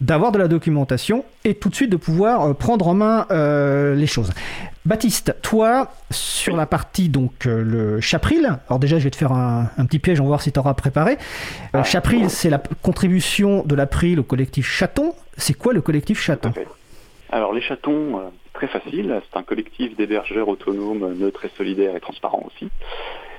[0.01, 3.95] d'avoir de la documentation et tout de suite de pouvoir euh, prendre en main euh,
[3.95, 4.31] les choses.
[4.85, 9.31] Baptiste, toi, sur la partie donc euh, le Chapril, alors déjà je vais te faire
[9.31, 11.17] un, petit piège, on va voir si tu auras préparé.
[11.73, 15.15] Euh, Chapril, c'est la contribution de l'April au collectif Chaton.
[15.37, 16.53] C'est quoi le collectif Chaton?
[17.31, 22.43] Alors les Chatons, très facile, c'est un collectif d'hébergeurs autonomes, neutres et solidaires et transparents
[22.45, 22.69] aussi.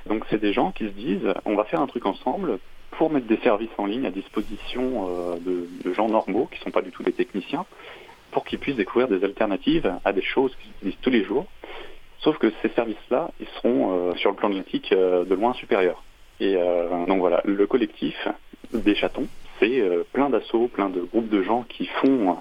[0.07, 2.59] Donc c'est des gens qui se disent, on va faire un truc ensemble
[2.91, 6.71] pour mettre des services en ligne à disposition de, de, gens normaux, qui ne sont
[6.71, 7.65] pas du tout des techniciens,
[8.31, 11.45] pour qu'ils puissent découvrir des alternatives à des choses qu'ils utilisent tous les jours.
[12.19, 16.03] Sauf que ces services-là, ils seront sur le plan de l'éthique de loin supérieurs.
[16.39, 16.55] Et
[17.07, 18.27] donc voilà, le collectif
[18.73, 19.27] des chatons,
[19.59, 19.81] c'est
[20.13, 22.37] plein d'assauts, plein de groupes de gens qui font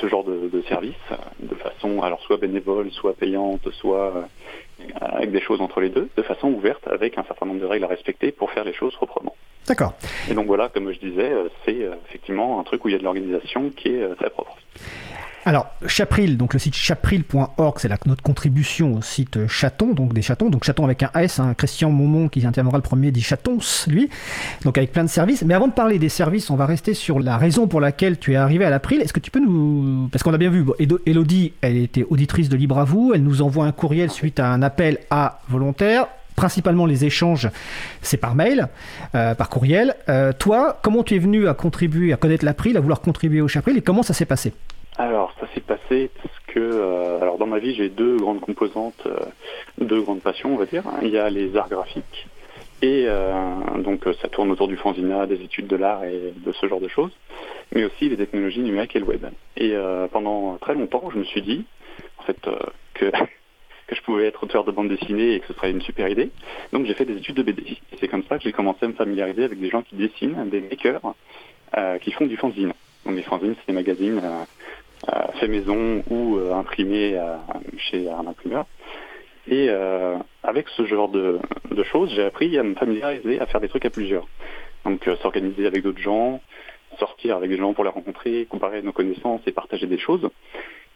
[0.00, 0.94] ce genre de, de service
[1.40, 4.22] de façon alors soit bénévole, soit payante, soit euh,
[5.00, 7.84] avec des choses entre les deux, de façon ouverte avec un certain nombre de règles
[7.84, 9.36] à respecter pour faire les choses proprement.
[9.66, 9.94] D'accord.
[10.30, 12.94] Et donc voilà, comme je disais, euh, c'est euh, effectivement un truc où il y
[12.94, 14.56] a de l'organisation qui est très propre.
[15.44, 20.50] Alors, Chapril, donc le site chapril.org, c'est notre contribution au site Chaton, donc des chatons,
[20.50, 24.08] donc chaton avec un S, un Christian Momon qui interviendra le premier dit chatons, lui,
[24.62, 25.42] donc avec plein de services.
[25.42, 28.34] Mais avant de parler des services, on va rester sur la raison pour laquelle tu
[28.34, 29.00] es arrivé à l'April.
[29.00, 30.08] Est-ce que tu peux nous...
[30.12, 30.64] Parce qu'on a bien vu,
[31.06, 34.46] Elodie, elle était auditrice de Libre à vous, elle nous envoie un courriel suite à
[34.48, 37.50] un appel à volontaires principalement les échanges,
[38.00, 38.68] c'est par mail,
[39.14, 39.94] euh, par courriel.
[40.08, 43.48] Euh, toi, comment tu es venu à contribuer, à connaître l'April, à vouloir contribuer au
[43.48, 44.54] Chapril et comment ça s'est passé?
[44.98, 49.06] Alors, ça s'est passé parce que, euh, alors dans ma vie, j'ai deux grandes composantes,
[49.06, 49.18] euh,
[49.78, 50.82] deux grandes passions, on va dire.
[51.00, 52.26] Il y a les arts graphiques,
[52.82, 53.32] et euh,
[53.78, 56.88] donc ça tourne autour du fanzina, des études de l'art et de ce genre de
[56.88, 57.12] choses,
[57.74, 59.24] mais aussi les technologies numériques et le web.
[59.56, 59.74] Et
[60.12, 61.64] pendant très longtemps, je me suis dit,
[62.18, 62.36] en fait,
[62.94, 63.06] que
[63.86, 66.30] que je pouvais être auteur de bande dessinée et que ce serait une super idée.
[66.72, 67.78] Donc j'ai fait des études de BD.
[67.98, 70.60] C'est comme ça que j'ai commencé à me familiariser avec des gens qui dessinent, des
[70.60, 71.00] makers,
[72.00, 72.72] qui font du fanzine.
[73.04, 74.20] Donc les fanzines, c'est des magazines
[75.40, 77.18] fait maison ou euh, imprimé
[77.76, 78.66] chez un imprimeur.
[79.48, 81.40] Et euh, avec ce genre de,
[81.90, 84.26] choses, j'ai appris à me familiariser, à faire des trucs à plusieurs.
[84.84, 86.40] Donc euh, s'organiser avec d'autres gens,
[86.98, 90.28] sortir avec des gens pour les rencontrer, comparer nos connaissances et partager des choses.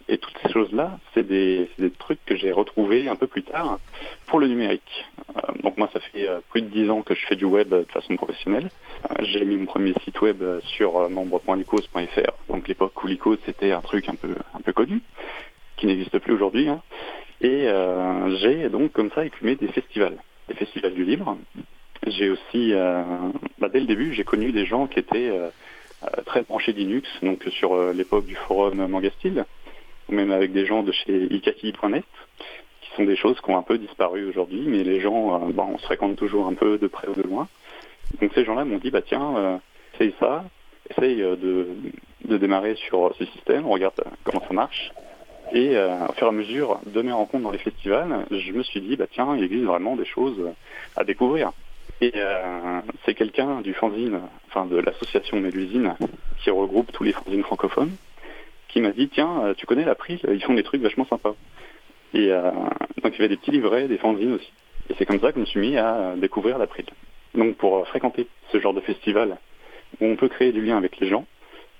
[0.09, 3.81] Et toutes ces choses-là, c'est des, trucs que j'ai retrouvés un peu plus tard
[4.27, 5.05] pour le numérique.
[5.37, 7.71] Euh, donc moi, ça fait euh, plus de dix ans que je fais du web
[7.71, 8.71] de façon professionnelle.
[9.11, 10.43] Euh, j'ai mis mon premier site web
[10.77, 12.33] sur membre.licos.fr.
[12.49, 15.01] Donc l'époque où l'icos c'était un truc un peu connu,
[15.77, 16.69] qui n'existe plus aujourd'hui.
[16.69, 16.81] Hein.
[17.41, 17.69] Et
[18.41, 20.17] j'ai donc comme ça écumé des festivals,
[20.49, 21.37] des festivals du libre.
[22.07, 22.73] J'ai aussi,
[23.59, 25.33] bah, dès le début, j'ai connu des gens qui étaient
[26.25, 29.45] très branchés Linux, donc sur l'époque du forum Mangastil
[30.09, 32.05] ou même avec des gens de chez ikaki.net,
[32.81, 35.79] qui sont des choses qui ont un peu disparu aujourd'hui, mais les gens, euh, on
[35.79, 37.49] se fréquente toujours un peu de près ou de loin.
[38.21, 39.57] Donc ces gens-là m'ont dit, bah tiens, euh,
[39.95, 40.45] essaye ça,
[40.91, 41.69] essaye euh, de,
[42.25, 44.93] de, démarrer sur ce système, regarde comment ça marche.
[45.53, 48.81] Et au fur et à mesure de mes rencontres dans les festivals, je me suis
[48.81, 50.43] dit, bah tiens, il existe vraiment des choses
[50.97, 51.53] à découvrir.
[52.01, 52.13] Et
[53.05, 55.95] c'est quelqu'un du fanzine, enfin de l'association Mélusine,
[56.43, 57.93] qui regroupe tous les fanzines francophones,
[58.69, 61.35] qui m'a dit tiens, euh, tu connais l'April, ils font des trucs vachement sympas.
[62.15, 62.51] Et euh,
[63.03, 64.53] donc il y avait des petits livrets, des fanzines aussi.
[64.91, 66.87] Et c'est comme ça que je me suis mis à découvrir l'April.
[67.35, 69.37] Donc pour fréquenter ce genre de festival
[70.01, 71.27] où on peut créer du lien avec les gens,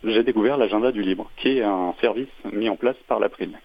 [0.05, 3.59] j'ai découvert l'agenda du libre, qui est un service mis en place par l'April.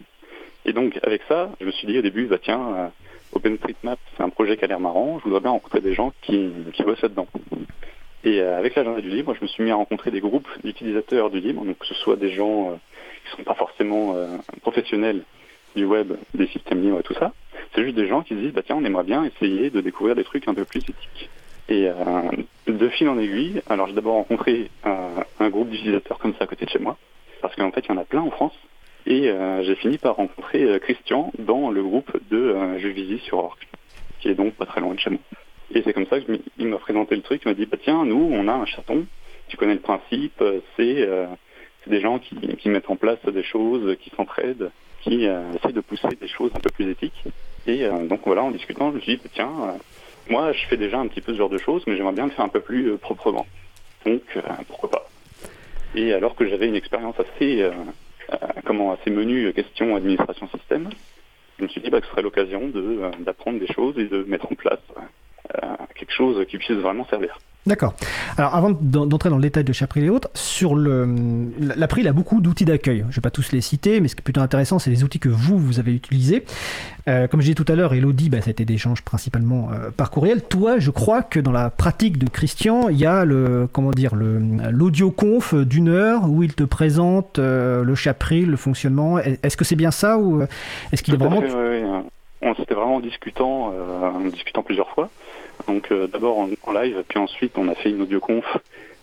[0.66, 2.88] Et donc avec ça, je me suis dit au début, bah tiens, euh,
[3.34, 6.52] OpenStreetMap, c'est un projet qui a l'air marrant, je voudrais bien rencontrer des gens qui,
[6.74, 7.28] qui bossent là-dedans.
[8.24, 11.40] Et avec l'agenda du libre, je me suis mis à rencontrer des groupes d'utilisateurs du
[11.40, 12.80] libre, donc que ce soit des gens
[13.24, 15.24] qui sont pas forcément euh, professionnels
[15.76, 17.34] du web, des systèmes libres et tout ça.
[17.74, 20.16] C'est juste des gens qui se disent, bah tiens, on aimerait bien essayer de découvrir
[20.16, 21.30] des trucs un peu plus éthiques.
[21.70, 21.94] Et euh,
[22.68, 26.66] de fil en aiguille, alors j'ai d'abord rencontré un groupe d'utilisateurs comme ça à côté
[26.66, 26.98] de chez moi,
[27.42, 28.56] parce qu'en fait il y en a plein en France,
[29.06, 33.58] et euh, j'ai fini par rencontrer Christian dans le groupe de Jeux sur Orc,
[34.20, 35.20] qui est donc pas très loin de chez moi.
[35.74, 38.30] Et c'est comme ça qu'il m'a présenté le truc, il m'a dit, bah tiens, nous
[38.32, 39.06] on a un chaton,
[39.48, 40.44] tu connais le principe,
[40.76, 41.08] c'est
[41.84, 45.82] c'est des gens qui, mettent en place des choses, qui s'entraident, qui euh, essaient de
[45.82, 47.24] pousser des choses un peu plus éthiques.
[47.66, 49.72] Et euh, donc voilà, en discutant, je me suis dit, tiens, euh,
[50.30, 52.32] moi je fais déjà un petit peu ce genre de choses, mais j'aimerais bien le
[52.32, 53.48] faire un peu plus proprement.
[54.06, 54.22] Donc
[54.68, 55.08] pourquoi pas
[55.96, 57.70] Et alors que j'avais une expérience assez,
[58.66, 60.90] comment, assez menue question administration système,
[61.60, 62.72] je me suis dit bah, que ce serait l'occasion
[63.20, 64.80] d'apprendre des choses et de mettre en place
[65.96, 67.38] quelque chose qui puisse vraiment servir.
[67.68, 67.94] D'accord.
[68.40, 71.08] Alors avant d'entrer dans le détail de Chapril et autres, sur le
[71.60, 73.02] l'April a beaucoup d'outils d'accueil.
[73.02, 75.04] Je ne vais pas tous les citer, mais ce qui est plutôt intéressant, c'est les
[75.04, 76.44] outils que vous vous avez utilisés.
[77.08, 80.10] Euh, comme je disais tout à l'heure, Elodie, bah, c'était des échanges principalement euh, par
[80.10, 80.44] courriel.
[80.44, 84.16] Toi, je crois que dans la pratique de Christian, il y a le comment dire
[84.16, 84.40] le
[84.72, 89.20] l'audio conf d'une heure où il te présente euh, le Chapril, le fonctionnement.
[89.20, 90.42] Est-ce que c'est bien ça ou
[90.92, 92.02] est-ce qu'il est vraiment fait, oui, oui.
[92.42, 95.12] On s'était vraiment discutant, en discutant plusieurs fois.
[95.68, 98.46] Donc euh, d'abord en, live, puis ensuite on a fait une audioconf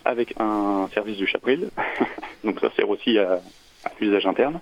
[0.05, 1.71] avec un service du Chapril.
[2.45, 3.41] Donc ça sert aussi à,
[4.01, 4.61] l'usage interne.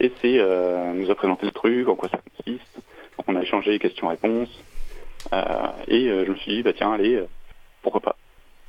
[0.00, 2.78] Et c'est euh, nous a présenté le truc, en quoi ça consiste.
[3.26, 4.50] on a échangé questions-réponses.
[5.32, 5.44] Euh,
[5.88, 7.22] et je me suis dit, bah tiens, allez,
[7.82, 8.16] pourquoi pas.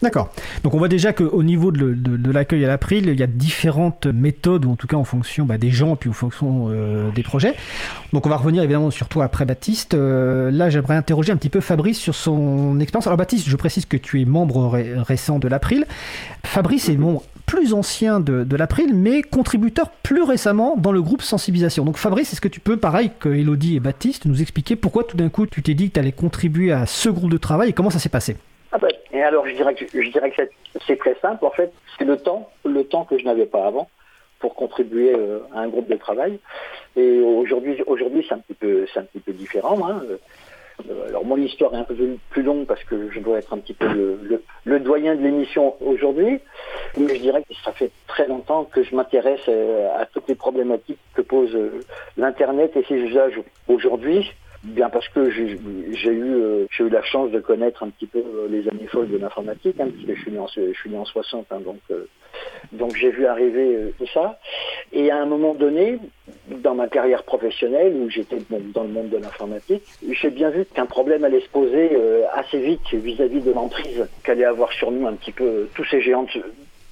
[0.02, 0.30] D'accord.
[0.64, 4.66] Donc on voit déjà qu'au niveau de, l'accueil à l'April, il y a différentes méthodes,
[4.66, 7.56] ou en tout cas en fonction bah, des gens, puis en fonction euh, des projets.
[8.12, 9.94] Donc on va revenir évidemment sur toi après Baptiste.
[9.94, 13.08] Euh, là j'aimerais interroger un petit peu Fabrice sur son expérience.
[13.08, 14.68] Alors Baptiste, je précise que tu es membre
[15.02, 15.86] récent de l'April.
[16.44, 21.22] Fabrice est membre plus ancien de, de l'April, mais contributeur plus récemment dans le groupe
[21.22, 21.86] sensibilisation.
[21.86, 25.16] Donc Fabrice, est-ce que tu peux, pareil que Elodie et Baptiste, nous expliquer pourquoi tout
[25.16, 27.74] d'un coup tu t'es dit que tu allais contribuer à ce groupe de travail et
[27.74, 28.36] comment ça s'est passé?
[28.76, 30.44] Ah ben, et alors je dirais que
[30.86, 33.90] c'est très simple en fait, c'est le temps, le temps que je n'avais pas avant
[34.40, 36.40] pour contribuer euh, à un groupe de travail.
[36.98, 39.80] Et aujourd'hui, aujourd'hui c'est un petit peu, c'est un petit peu différent.
[39.88, 40.04] Hein.
[40.90, 41.96] Euh, alors mon histoire est un peu
[42.30, 43.88] plus longue parce que je dois être un petit peu
[44.66, 46.42] le, doyen de l'émission aujourd'hui,
[46.98, 50.36] mais je dirais que ça fait très longtemps que je m'intéresse euh, à toutes les
[50.36, 51.58] problématiques que pose
[52.18, 54.34] l'Internet et ses usages aujourd'hui.
[54.66, 55.44] Bien parce que j'ai
[56.10, 59.18] eu, euh, eu la chance de connaître un petit peu euh, les années folles de
[59.18, 62.08] l'informatique, hein, je suis né en, je suis né en 60, hein, donc, euh,
[62.72, 64.40] donc j'ai vu arriver tout ça.
[64.92, 66.00] Et à un moment donné,
[66.48, 70.88] dans ma carrière professionnelle, où j'étais dans le monde de l'informatique, j'ai bien vu qu'un
[70.88, 71.92] problème allait se poser
[72.34, 76.26] assez vite vis-à-vis de l'emprise qu'allait avoir sur nous un petit peu tous ces géants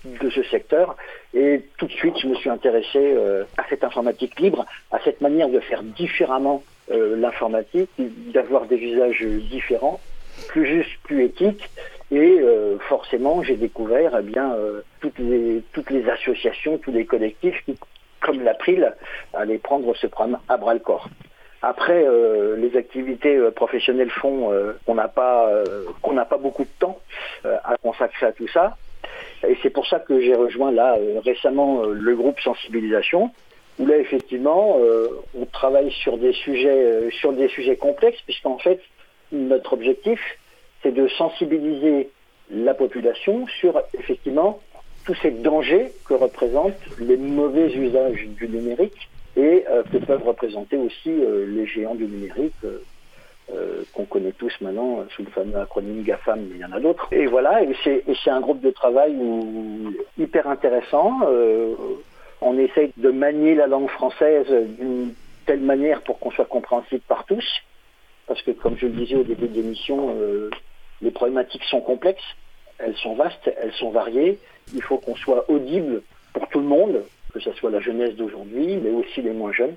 [0.05, 0.95] de ce secteur.
[1.33, 3.15] Et tout de suite, je me suis intéressé
[3.57, 7.89] à cette informatique libre, à cette manière de faire différemment euh, l'informatique,
[8.33, 10.01] d'avoir des usages différents,
[10.49, 11.69] plus justes, plus éthiques.
[12.11, 17.05] Et euh, forcément, j'ai découvert eh bien euh, toutes les toutes les associations, tous les
[17.05, 17.77] collectifs qui,
[18.19, 18.93] comme l'April,
[19.33, 21.07] allaient prendre ce problème à bras le corps.
[21.61, 22.05] Après,
[22.57, 24.51] les activités professionnelles font
[24.85, 25.49] qu'on n'a pas
[26.01, 26.99] qu'on n'a pas beaucoup de temps
[27.43, 28.75] à consacrer à tout ça.
[29.47, 33.31] Et c'est pour ça que j'ai rejoint là récemment le groupe sensibilisation
[33.79, 35.07] où là effectivement euh,
[35.37, 38.79] on travaille sur des sujets euh, sur des sujets complexes puisqu'en fait
[39.31, 40.19] notre objectif
[40.81, 42.09] c'est de sensibiliser
[42.51, 44.59] la population sur effectivement
[45.05, 50.77] tous ces dangers que représentent les mauvais usages du numérique et euh, que peuvent représenter
[50.77, 52.53] aussi les géants du numérique
[53.93, 57.07] qu'on connaît tous maintenant sous le fameux acronyme GAFAM, mais il y en a d'autres.
[57.11, 59.15] Et voilà, et c'est un groupe de travail
[60.17, 61.19] hyper intéressant
[62.43, 65.13] on essaye de manier la langue française d'une
[65.45, 67.45] telle manière pour qu'on soit compréhensible par tous,
[68.27, 70.49] parce que comme je le disais au début de l'émission, euh,
[71.01, 72.23] les problématiques sont complexes,
[72.79, 74.39] elles sont vastes, elles sont variées,
[74.73, 76.01] il faut qu'on soit audible
[76.33, 79.75] pour tout le monde, que ce soit la jeunesse d'aujourd'hui, mais aussi les moins jeunes.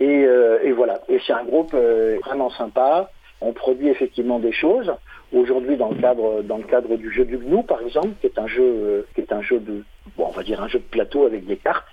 [0.00, 3.10] Et, euh, voilà, et c'est un groupe euh, vraiment sympa,
[3.40, 4.92] on produit effectivement des choses.
[5.32, 8.38] Aujourd'hui, dans le cadre dans le cadre du jeu du GNU, par exemple, qui est
[8.38, 9.82] un jeu qui est un jeu de
[10.16, 11.86] bon, on va dire un jeu de plateau avec des cartes.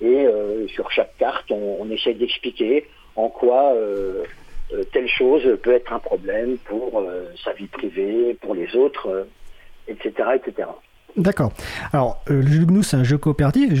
[0.00, 4.24] Et euh, sur chaque carte, on, on essaie d'expliquer en quoi euh,
[4.72, 7.04] euh, telle chose peut être un problème pour
[7.44, 9.26] sa vie privée, pour les autres,
[9.86, 10.68] etc., etc.
[11.16, 11.52] D'accord.
[11.92, 13.74] Alors, euh, le jeu GNU, c'est un jeu coopératif.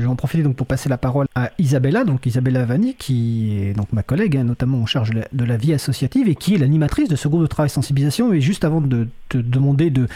[0.00, 3.92] J'en profite donc pour passer la parole à Isabella, donc Isabella Vanni, qui est donc
[3.92, 7.16] ma collègue, hein, notamment en charge de la, vie associative et qui est l'animatrice de
[7.16, 8.32] ce groupe de travail sensibilisation.
[8.32, 10.08] Et juste avant de te demander de,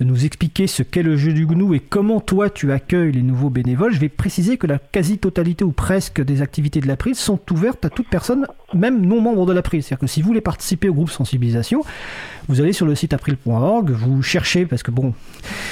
[0.00, 3.50] nous expliquer ce qu'est le jeu du GNU et comment toi tu accueilles les nouveaux
[3.50, 7.40] bénévoles, je vais préciser que la quasi-totalité ou presque des activités de la prise sont
[7.50, 9.86] ouvertes à toute personne, même non membre de la prise.
[9.86, 11.82] C'est-à-dire que si vous voulez participer au groupe sensibilisation,
[12.48, 15.12] vous allez sur le site april.org, vous cherchez, parce que bon,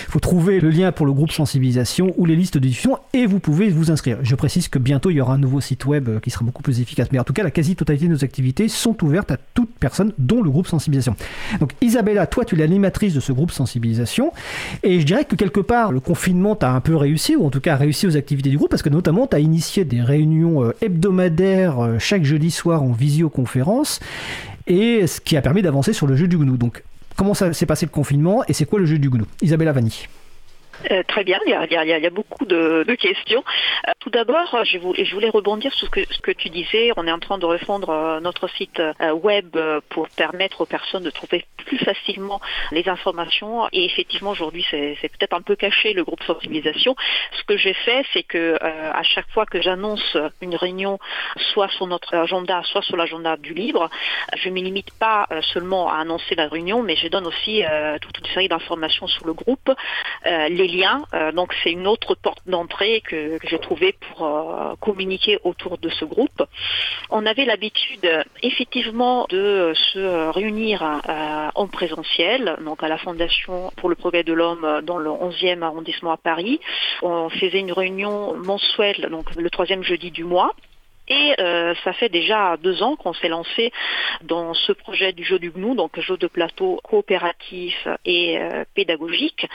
[0.08, 3.38] faut trouver le lien pour le groupe sensibilisation ou les listes de diffusion et vous
[3.38, 4.18] pouvez vous inscrire.
[4.22, 6.62] Je précise que bientôt il y aura un nouveau site web euh, qui sera beaucoup
[6.62, 7.08] plus efficace.
[7.12, 10.42] Mais en tout cas, la quasi-totalité de nos activités sont ouvertes à toute personne, dont
[10.42, 11.16] le groupe sensibilisation.
[11.60, 14.32] Donc Isabella, toi tu es l'animatrice de ce groupe sensibilisation
[14.82, 17.60] et je dirais que quelque part le confinement t'a un peu réussi, ou en tout
[17.60, 20.74] cas réussi aux activités du groupe, parce que notamment tu as initié des réunions euh,
[20.82, 24.00] hebdomadaires euh, chaque jeudi soir en visioconférence
[24.66, 26.58] et ce qui a permis d'avancer sur le jeu du GNU.
[26.58, 26.82] Donc,
[27.16, 30.06] comment s'est passé le confinement et c'est quoi le jeu du GNU Isabelle Avani.
[30.90, 33.42] Euh, très bien, il y a, beaucoup de, questions.
[33.86, 36.92] Euh, tout d'abord, je, voulais rebondir sur ce que, tu disais.
[36.96, 38.80] On est en train de refondre euh, notre site
[39.22, 39.56] web
[39.88, 43.68] pour permettre aux personnes de trouver plus facilement les informations.
[43.72, 46.94] Et effectivement, aujourd'hui, c'est peut-être un peu caché le groupe sensibilisation.
[47.32, 50.98] Ce que j'ai fait, c'est que à chaque fois que j'annonce une réunion,
[51.52, 53.90] soit sur notre agenda, soit sur l'agenda du livre,
[54.36, 57.62] je ne me limite pas seulement à annoncer la réunion, mais je donne aussi
[58.00, 59.70] toute une série d'informations sur le groupe,
[60.84, 65.88] Euh, donc c'est une autre porte d'entrée que, j'ai trouvée pour euh, communiquer autour de
[65.88, 66.42] ce groupe.
[67.10, 68.08] On avait l'habitude
[68.42, 74.32] effectivement de se réunir euh, en présentiel, donc à la Fondation pour le progrès de
[74.32, 76.60] l'homme dans le 11e arrondissement à Paris.
[77.02, 80.52] On faisait une réunion mensuelle, donc le troisième jeudi du mois.
[81.08, 83.72] Et euh, ça fait déjà deux ans qu'on s'est lancé
[84.22, 89.46] dans ce projet du jeu du GNU, donc jeu de plateau coopératif et euh, pédagogique,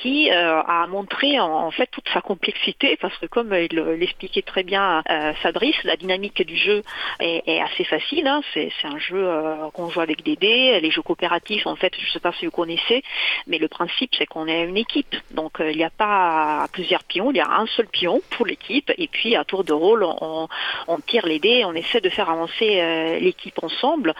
[0.00, 4.62] qui euh, a montré en, fait toute sa complexité, parce que comme il l'expliquait très
[4.62, 5.02] bien
[5.42, 6.82] Fabrice, la dynamique du jeu
[7.20, 8.26] est, assez facile.
[8.26, 8.42] Hein.
[8.54, 9.28] C'est un jeu
[9.74, 10.80] qu'on joue avec des dés.
[10.80, 13.02] Les jeux coopératifs, en fait, je ne sais pas si vous connaissez,
[13.46, 15.14] mais le principe c'est qu'on est une équipe.
[15.32, 18.92] Donc il n'y a pas plusieurs pions, il y a un seul pion pour l'équipe,
[18.96, 20.48] et puis à tour de rôle, on
[20.88, 24.14] on tire les dés, on essaie de faire avancer euh, l'équipe ensemble.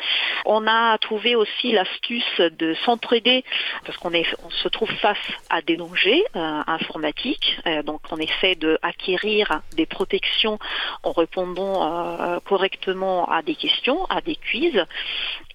[0.45, 3.45] On a trouvé aussi l'astuce de s'entraider
[3.85, 5.19] parce qu'on on se trouve face
[5.49, 7.59] à des dangers euh, informatiques.
[7.67, 10.59] Euh, donc on essaie de acquérir des protections
[11.03, 14.85] en répondant correctement à des questions, à des quiz.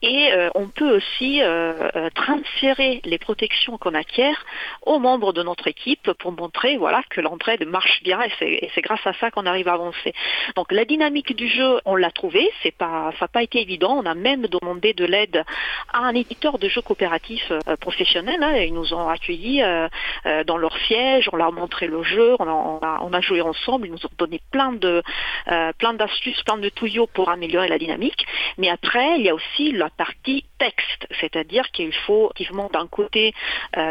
[0.08, 1.41] Et on peut aussi
[2.14, 4.45] transférer les protections qu'on acquiert
[4.84, 9.06] aux membres de notre équipe pour montrer voilà que l'entraide marche bien et c'est grâce
[9.06, 10.14] à ça qu'on arrive à avancer.
[10.56, 13.97] Donc la dynamique du jeu, on l'a trouvé, c'est pas, ça n'a pas été évident.
[13.97, 15.43] On a même demandé de l'aide
[15.91, 17.60] à un éditeur de jeux coopératifs euh.
[17.68, 18.56] Hein.
[18.58, 19.88] Ils nous ont accueillis euh,
[20.26, 23.91] euh, dans leur siège, on leur a montré le jeu, on a, joué ensemble, ils
[23.91, 24.74] nous ont donné plein
[25.78, 28.26] plein d'astuces, plein de tuyaux pour améliorer la dynamique.
[28.58, 33.34] Mais après, il y a aussi la partie texte, c'est-à-dire qu'il faut effectivement d'un côté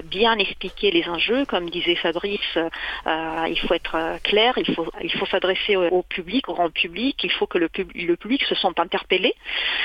[0.05, 2.59] bien expliquer les enjeux, comme disait Fabrice,
[3.07, 7.31] il faut être clair, il faut il faut s'adresser au public, au grand public qu'il
[7.33, 9.35] faut que le, public se sente interpellé,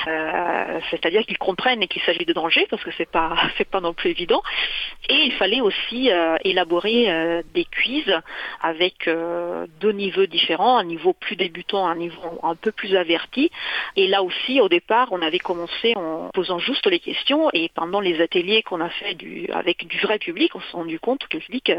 [0.07, 3.36] euh, c'est-à-dire qu'ils comprennent qu'il s'agit de danger, parce que c'est pas
[3.72, 4.41] pas non plus évident.
[5.09, 8.05] Et il fallait aussi euh, élaborer euh, des quiz
[8.61, 9.09] avec
[9.80, 13.51] deux niveaux différents, un niveau plus débutant, un niveau un peu plus averti.
[13.95, 17.99] Et là aussi, au départ, on avait commencé en posant juste les questions, et pendant
[17.99, 19.18] les ateliers qu'on a fait
[19.53, 21.72] avec du vrai public, on s'est rendu compte que le public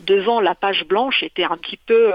[0.00, 2.12] devant la page blanche était un petit peu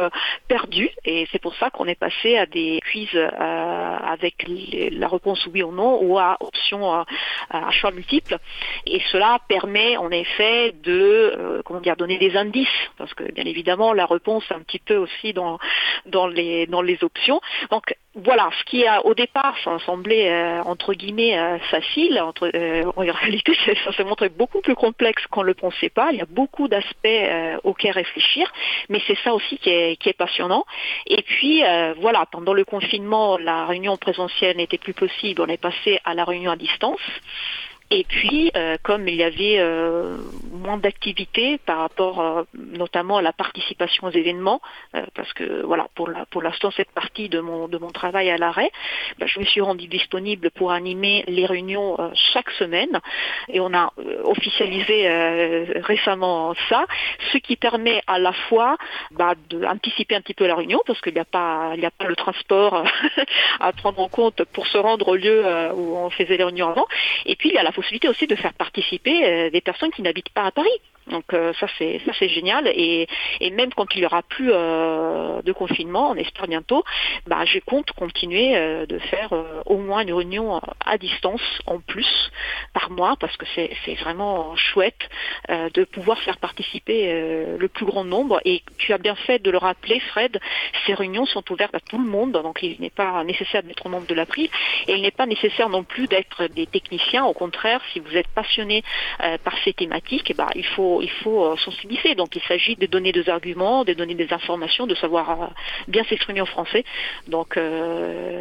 [0.48, 5.46] perdu, et c'est pour ça qu'on est passé à des quiz euh, avec la réponse
[5.48, 7.04] oui ou non ou à option euh,
[7.50, 8.38] à choix multiple.
[8.86, 12.68] Et cela permet en effet de euh, comment dire donner des indices
[12.98, 15.60] parce que bien évidemment la réponse est un petit peu aussi dans
[16.06, 17.42] dans les dans les options.
[17.70, 22.52] Donc voilà, ce qui a au départ ça semblait entre guillemets facile, entre,
[22.96, 23.54] en réalité
[23.86, 26.12] ça s'est montré beaucoup plus complexe qu'on ne le pensait pas.
[26.12, 27.08] Il y a beaucoup d'aspects
[27.64, 28.52] auxquels réfléchir,
[28.90, 30.66] mais c'est ça aussi qui est, passionnant.
[31.08, 31.64] Et puis
[32.00, 36.26] voilà, pendant le confinement, la réunion présentielle n'était plus possible, on est passé à la
[36.26, 37.00] réunion à distance.
[37.94, 40.16] Et puis, euh, comme il y avait euh,
[40.50, 44.62] moins d'activités par rapport euh, notamment à la participation aux événements,
[45.14, 48.72] parce que voilà, pour l'instant cette partie de mon de mon travail à l'arrêt,
[49.20, 51.98] bah, je me suis rendue disponible pour animer les réunions
[52.34, 53.00] chaque semaine,
[53.50, 53.92] et on a
[54.24, 55.10] officialisé
[55.82, 56.86] récemment ça,
[57.34, 58.78] ce qui permet à la fois
[59.12, 62.16] bah, d'anticiper un petit peu la réunion, parce qu'il n'y a pas a pas le
[62.16, 62.86] transport
[63.60, 66.88] à prendre en compte pour se rendre au lieu où on faisait les réunions avant,
[67.26, 67.72] et puis il y a la
[68.08, 70.70] aussi de faire participer euh, des personnes qui n'habitent pas à Paris.
[71.08, 72.68] Donc euh, ça c'est ça c'est génial.
[72.68, 73.08] Et,
[73.52, 76.84] même quand il y aura plus euh, de confinement, on espère bientôt,
[77.28, 78.56] bah, je compte continuer
[78.88, 79.34] de faire
[79.66, 82.32] au moins une réunion à distance en plus
[82.74, 85.10] par mois parce que c'est vraiment chouette
[85.50, 87.14] de pouvoir faire participer
[87.58, 88.40] le plus grand nombre.
[88.46, 90.40] Et tu as bien fait de le rappeler Fred,
[90.86, 92.32] ces réunions sont ouvertes à tout le monde.
[92.32, 94.50] Donc il n'est pas nécessaire d'être membre de l'April
[94.88, 98.28] et il n'est pas nécessaire non plus d'être des techniciens, au contraire si vous êtes
[98.30, 98.84] passionné
[99.24, 102.16] euh, par ces thématiques, eh ben, il faut, il faut euh, sensibiliser.
[102.16, 105.46] Donc il s'agit de donner des arguments, de donner des informations, de savoir euh,
[105.88, 106.84] bien s'exprimer en français.
[107.28, 107.58] Donc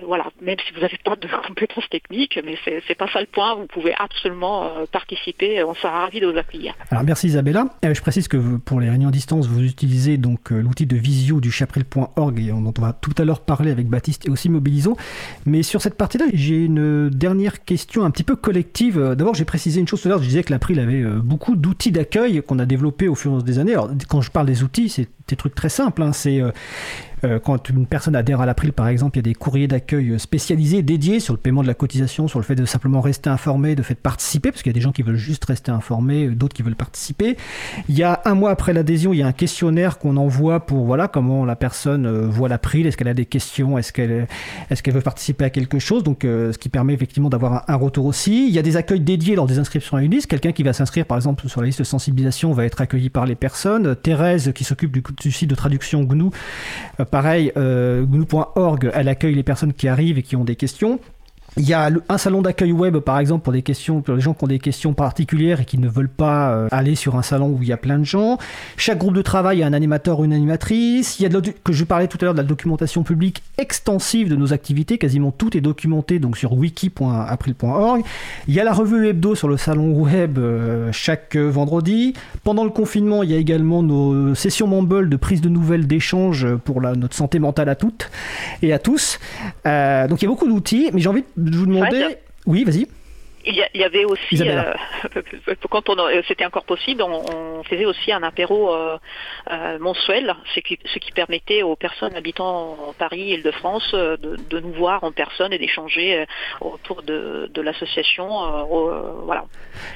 [0.06, 3.54] voilà, même si vous n'avez pas de compétences techniques, mais c'est pas ça le point,
[3.54, 6.74] vous pouvez absolument participer, on sera ravis de vous accueillir.
[6.90, 7.66] Alors merci Isabella.
[7.82, 11.50] je précise que pour les réunions à distance, vous utilisez donc l'outil de visio du
[11.50, 14.96] chapril.org dont on va tout à l'heure parler avec Baptiste et aussi Mobilisons.
[15.46, 19.80] Mais sur cette partie-là, j'ai une dernière question un petit peu collective d'abord, j'ai précisé
[19.80, 20.22] une chose tout à l'heure.
[20.22, 23.34] Je disais que l'April avait euh, beaucoup d'outils d'accueil qu'on a développés au fur et
[23.34, 23.72] à mesure des années.
[23.72, 26.02] Alors, quand je parle des outils, c'est des trucs très simples.
[26.02, 26.12] Hein.
[26.12, 26.50] C'est euh,
[27.42, 30.82] quand une personne adhère à l'April, par exemple, il y a des courriers d'accueil spécialisés,
[30.82, 33.82] dédiés sur le paiement de la cotisation, sur le fait de simplement rester informé, de
[33.82, 36.62] fait participer, parce qu'il y a des gens qui veulent juste rester informés, d'autres qui
[36.62, 37.36] veulent participer.
[37.88, 40.84] Il y a un mois après l'adhésion, il y a un questionnaire qu'on envoie pour
[40.84, 44.26] voilà comment la personne voit l'April, est-ce qu'elle a des questions, est-ce qu'elle
[44.70, 48.46] est-ce veut participer à quelque chose, donc ce qui permet effectivement d'avoir un, retour aussi.
[48.48, 50.26] Il y a des accueils dédiés lors des inscriptions à une liste.
[50.26, 53.26] Quelqu'un qui va s'inscrire, par exemple, sur la liste de sensibilisation va être accueilli par
[53.26, 53.96] les personnes.
[53.96, 56.30] Thérèse, qui s'occupe du, site de traduction GNU,
[56.98, 58.04] euh, pareil, euh,
[58.94, 60.98] elle accueille les personnes qui arrivent et qui ont des questions.
[61.56, 64.34] Il y a un salon d'accueil web, par exemple, pour des questions, pour les gens
[64.34, 67.48] qui ont des questions particulières et qui ne veulent pas euh, aller sur un salon
[67.48, 68.38] où il y a plein de gens.
[68.76, 71.18] Chaque groupe de travail a un animateur ou une animatrice.
[71.18, 74.28] Il y a de que je parlais tout à l'heure de la documentation publique extensive
[74.28, 74.98] de nos activités.
[74.98, 78.02] Quasiment tout est documenté donc sur wiki.april.org.
[78.46, 82.14] Il y a la revue hebdo sur le salon web euh, chaque vendredi.
[82.44, 86.46] Pendant le confinement, il y a également nos sessions Mumble de prise de nouvelles, d'échange
[86.64, 88.10] pour notre santé mentale à toutes
[88.62, 89.18] et à tous.
[89.66, 92.16] Euh, donc il y a beaucoup d'outils, mais j'ai envie de vous demander.
[92.46, 92.86] Oui, vas-y.
[93.46, 94.72] Il y, avait aussi, euh,
[95.70, 98.98] quand on, euh, c'était encore possible, on, faisait aussi un apéro euh,
[99.78, 104.72] mensuel, ce qui, ce qui, permettait aux personnes habitant en Paris, Île-de-France, de, de, nous
[104.72, 106.24] voir en personne et d'échanger
[106.60, 108.28] autour de, de l'association.
[109.24, 109.44] voilà.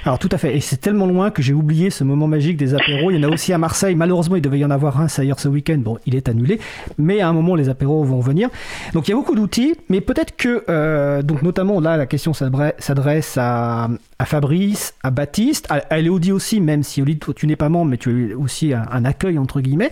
[0.05, 2.75] Alors tout à fait, et c'est tellement loin que j'ai oublié ce moment magique des
[2.75, 3.11] apéros.
[3.11, 3.95] Il y en a aussi à Marseille.
[3.95, 5.79] Malheureusement, il devait y en avoir un, d'ailleurs ce week-end.
[5.79, 6.61] Bon, il est annulé,
[6.99, 8.49] mais à un moment, les apéros vont venir.
[8.93, 13.34] Donc il y a beaucoup d'outils, mais peut-être que, donc notamment là, la question s'adresse
[13.39, 13.89] à,
[14.25, 18.31] Fabrice, à Baptiste, à, Elodie aussi, même si Elodie, tu n'es pas membre, mais tu
[18.31, 19.91] es aussi un, accueil, entre guillemets.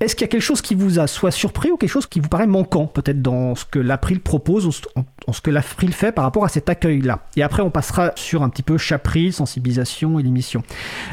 [0.00, 2.20] Est-ce qu'il y a quelque chose qui vous a soit surpris ou quelque chose qui
[2.20, 6.12] vous paraît manquant, peut-être dans ce que l'April propose, ou en, ce que l'April fait
[6.12, 7.20] par rapport à cet accueil-là?
[7.36, 10.62] Et après, on passera sur un petit peu Chapril, sensibilisation et l'émission.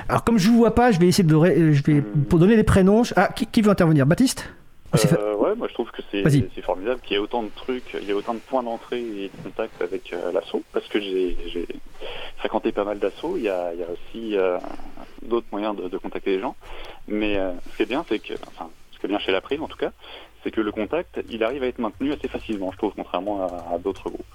[0.09, 2.55] Alors, comme je ne vous vois pas, je vais essayer de je vais, pour donner
[2.55, 3.03] des prénoms.
[3.16, 4.05] Ah, qui veut intervenir?
[4.05, 4.49] Baptiste?
[4.93, 8.07] Euh, ouais, moi je trouve que c'est formidable qu'il y ait autant de trucs, il
[8.07, 11.67] y ait autant de points d'entrée et de contact avec euh, l'assaut, parce que j'ai
[12.37, 14.57] fréquenté pas mal d'assauts, il, y a, aussi euh,
[15.21, 16.55] d'autres moyens de, contacter les gens,
[17.07, 19.41] mais euh, ce qui est bien, c'est que, enfin, ce qui est bien chez la
[19.41, 19.91] prime en tout cas,
[20.43, 23.77] c'est que le contact, il arrive à être maintenu assez facilement, je trouve, contrairement à,
[23.77, 24.25] d'autres groupes.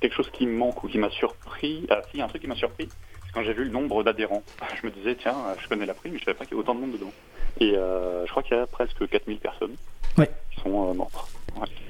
[0.00, 2.54] Quelque chose qui me manque ou qui m'a surpris, ah si, un truc qui m'a
[2.54, 2.88] surpris,
[3.32, 4.42] quand j'ai vu le nombre d'adhérents.
[4.80, 6.62] Je me disais, tiens, je connais la prime, mais je savais pas qu'il y avait
[6.62, 7.12] autant de monde dedans.
[7.58, 9.74] Et euh, je crois qu'il y a presque 4000 personnes
[10.16, 11.28] qui sont euh, membres.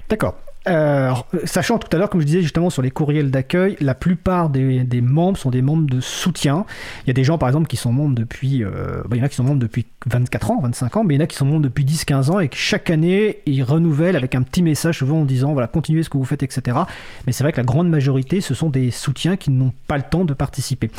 [0.09, 0.35] D'accord.
[0.69, 4.51] Euh, sachant tout à l'heure, comme je disais justement sur les courriels d'accueil, la plupart
[4.51, 6.67] des, membres sont des membres de soutien.
[7.05, 9.23] Il y a des gens par exemple qui sont membres depuis, euh, bah, il y
[9.23, 11.27] en a qui sont membres depuis 24 ans, 25 ans, mais il y en a
[11.27, 14.63] qui sont membres depuis 10-15 ans et que chaque année ils renouvellent avec un petit
[14.63, 16.77] message souvent en disant voilà continuez ce que vous faites, etc.
[17.27, 20.03] Mais c'est vrai que la grande majorité ce sont des soutiens qui n'ont pas le
[20.03, 20.91] temps de participer.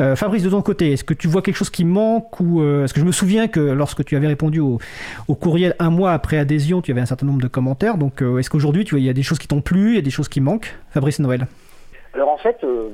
[0.00, 2.94] Euh, Fabrice de ton côté, est-ce que tu vois quelque chose qui manque ou est-ce
[2.94, 4.78] que je me souviens que lorsque tu avais répondu au,
[5.28, 7.98] au, courriel un mois après adhésion, tu avais un certain nombre de commentaires.
[7.98, 10.02] Donc est-ce qu'aujourd'hui tu vois y a des choses qui t'ont plu, il y a
[10.02, 10.74] des choses qui manquent.
[10.90, 11.46] Fabrice Noël.
[12.14, 12.90] Alors en fait, euh,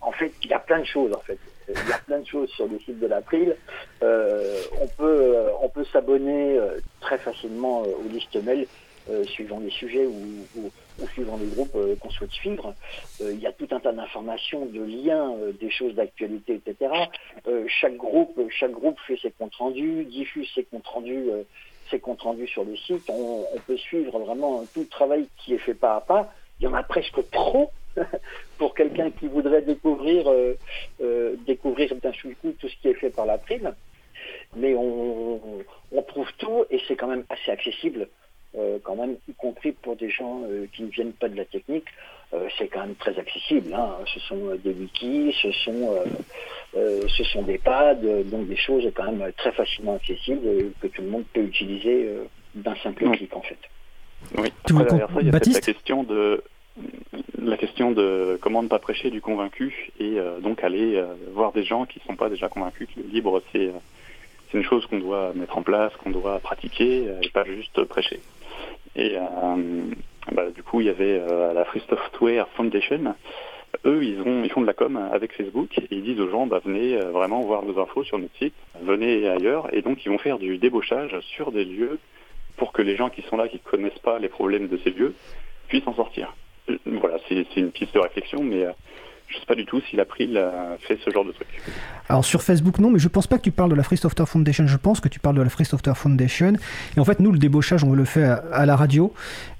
[0.00, 1.38] en fait, il y a plein de choses en fait.
[1.68, 3.56] Il y a plein de choses sur le site de l'April.
[4.02, 6.58] Euh, on peut, euh, on peut s'abonner
[7.00, 8.66] très facilement aux listes mail
[9.24, 10.70] suivant les sujets ou,
[11.12, 12.74] suivant les groupes qu'on souhaite suivre.
[13.20, 16.92] il y a tout un tas d'informations, de liens, des choses d'actualité, etc.
[17.68, 21.26] chaque groupe, chaque groupe fait ses comptes rendus, diffuse ses comptes rendus
[21.90, 25.58] ces comptes rendus sur le site, on, peut suivre vraiment tout le travail qui est
[25.58, 26.32] fait pas à pas.
[26.60, 27.70] Il y en a presque trop
[28.58, 30.54] pour quelqu'un qui voudrait découvrir, euh,
[31.00, 33.74] euh, découvrir d'un seul coup tout ce qui est fait par la prime.
[34.56, 35.62] Mais on,
[36.08, 38.08] trouve tout et c'est quand même assez accessible,
[38.58, 40.42] euh, quand même, y compris pour des gens
[40.72, 41.86] qui ne viennent pas de la technique.
[42.58, 43.72] c'est quand même très accessible.
[43.74, 43.96] Hein.
[44.12, 45.94] Ce sont des wikis, ce sont
[46.76, 47.94] euh, ce sont des pads,
[48.24, 52.24] donc des choses quand même très facilement accessibles que tout le monde peut utiliser euh,
[52.54, 53.58] d'un simple clic en fait.
[54.36, 54.52] Oui.
[54.68, 56.42] Après, ça, il y a la question de
[57.42, 61.02] la question de comment ne pas prêcher du convaincu et euh, donc aller
[61.32, 63.70] voir des gens qui ne sont pas déjà convaincus que le libre c'est
[64.50, 68.20] c'est une chose qu'on doit mettre en place, qu'on doit pratiquer et pas juste prêcher.
[68.94, 69.16] Et
[70.32, 71.20] bah, du coup, il y avait
[71.52, 73.14] la Free Software Foundation
[73.84, 76.46] eux, ils, ont, ils font de la com avec Facebook et ils disent aux gens,
[76.46, 79.72] bah, venez euh, vraiment voir vos infos sur notre site, venez ailleurs.
[79.74, 81.98] Et donc, ils vont faire du débauchage sur des lieux
[82.56, 84.90] pour que les gens qui sont là, qui ne connaissent pas les problèmes de ces
[84.90, 85.14] lieux,
[85.68, 86.34] puissent en sortir.
[86.70, 88.72] Euh, voilà, c'est une piste de réflexion, mais euh,
[89.28, 90.32] je ne sais pas du tout s'il a pris
[90.80, 91.48] fait ce genre de truc.
[92.08, 94.28] Alors sur Facebook non, mais je pense pas que tu parles de la Free Software
[94.28, 94.66] Foundation.
[94.66, 96.52] Je pense que tu parles de la Free Software Foundation.
[96.96, 99.12] Et en fait, nous, le débauchage, on le fait à, la radio.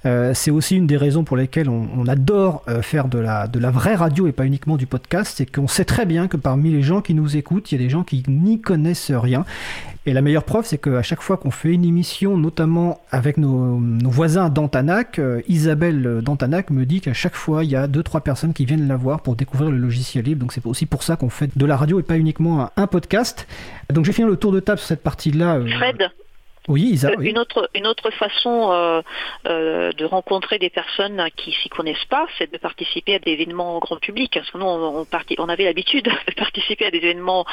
[0.04, 3.58] Euh, c'est aussi une des raisons pour lesquelles on, adore euh, faire de la, de
[3.58, 5.34] la vraie radio et pas uniquement du podcast.
[5.36, 7.84] C'est qu'on sait très bien que parmi les gens qui nous écoutent, il y a
[7.84, 9.44] des gens qui n'y connaissent rien.
[10.08, 13.80] Et la meilleure preuve, c'est qu'à chaque fois qu'on fait une émission, notamment avec nos,
[14.04, 18.20] voisins d'Antanac, euh, Isabelle d'Antanac me dit qu'à chaque fois, il y a deux trois
[18.20, 20.42] personnes qui viennent la voir pour découvrir le logiciel libre.
[20.42, 23.48] Donc c'est aussi pour ça qu'on fait de la radio et pas uniquement un, podcast.
[23.92, 25.56] Donc j'ai fini le tour de table sur cette partie-là.
[25.56, 25.66] Euh,
[26.68, 27.00] Oui.
[27.20, 29.02] Une, autre, une autre façon
[29.44, 33.96] de rencontrer des personnes qui s'y connaissent pas, c'est de participer à des événements grand
[33.96, 34.32] public.
[34.34, 37.44] Parce que nous, on, avait l'habitude de participer à des événements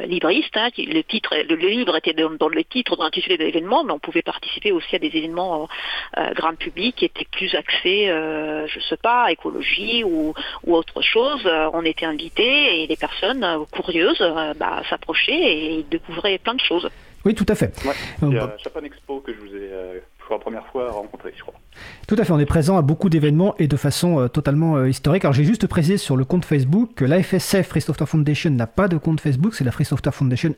[0.00, 0.56] libristes.
[0.56, 3.98] Hein, le, titre, le, livre était dans, le titre, dans l'intitulé de l'événement, mais on
[3.98, 5.68] pouvait participer aussi à des événements
[6.34, 11.48] grand public qui étaient plus axés, je sais pas, écologie ou, ou autre chose.
[11.72, 14.24] on était invités et les personnes curieuses
[14.56, 16.88] bah, s'approchaient et découvraient plein de choses.
[17.24, 17.74] Oui, tout à fait.
[17.84, 21.32] Ouais, c'est euh, Japan Expo que je vous ai euh, pour la première fois rencontré,
[21.36, 21.54] je crois.
[22.06, 24.88] Tout à fait, on est présent à beaucoup d'événements et de façon euh, totalement euh,
[24.88, 25.24] historique.
[25.24, 28.88] Alors j'ai juste précisé sur le compte Facebook que l'AFSF Free Software Foundation n'a pas
[28.88, 30.54] de compte Facebook, c'est la Free Software Foundation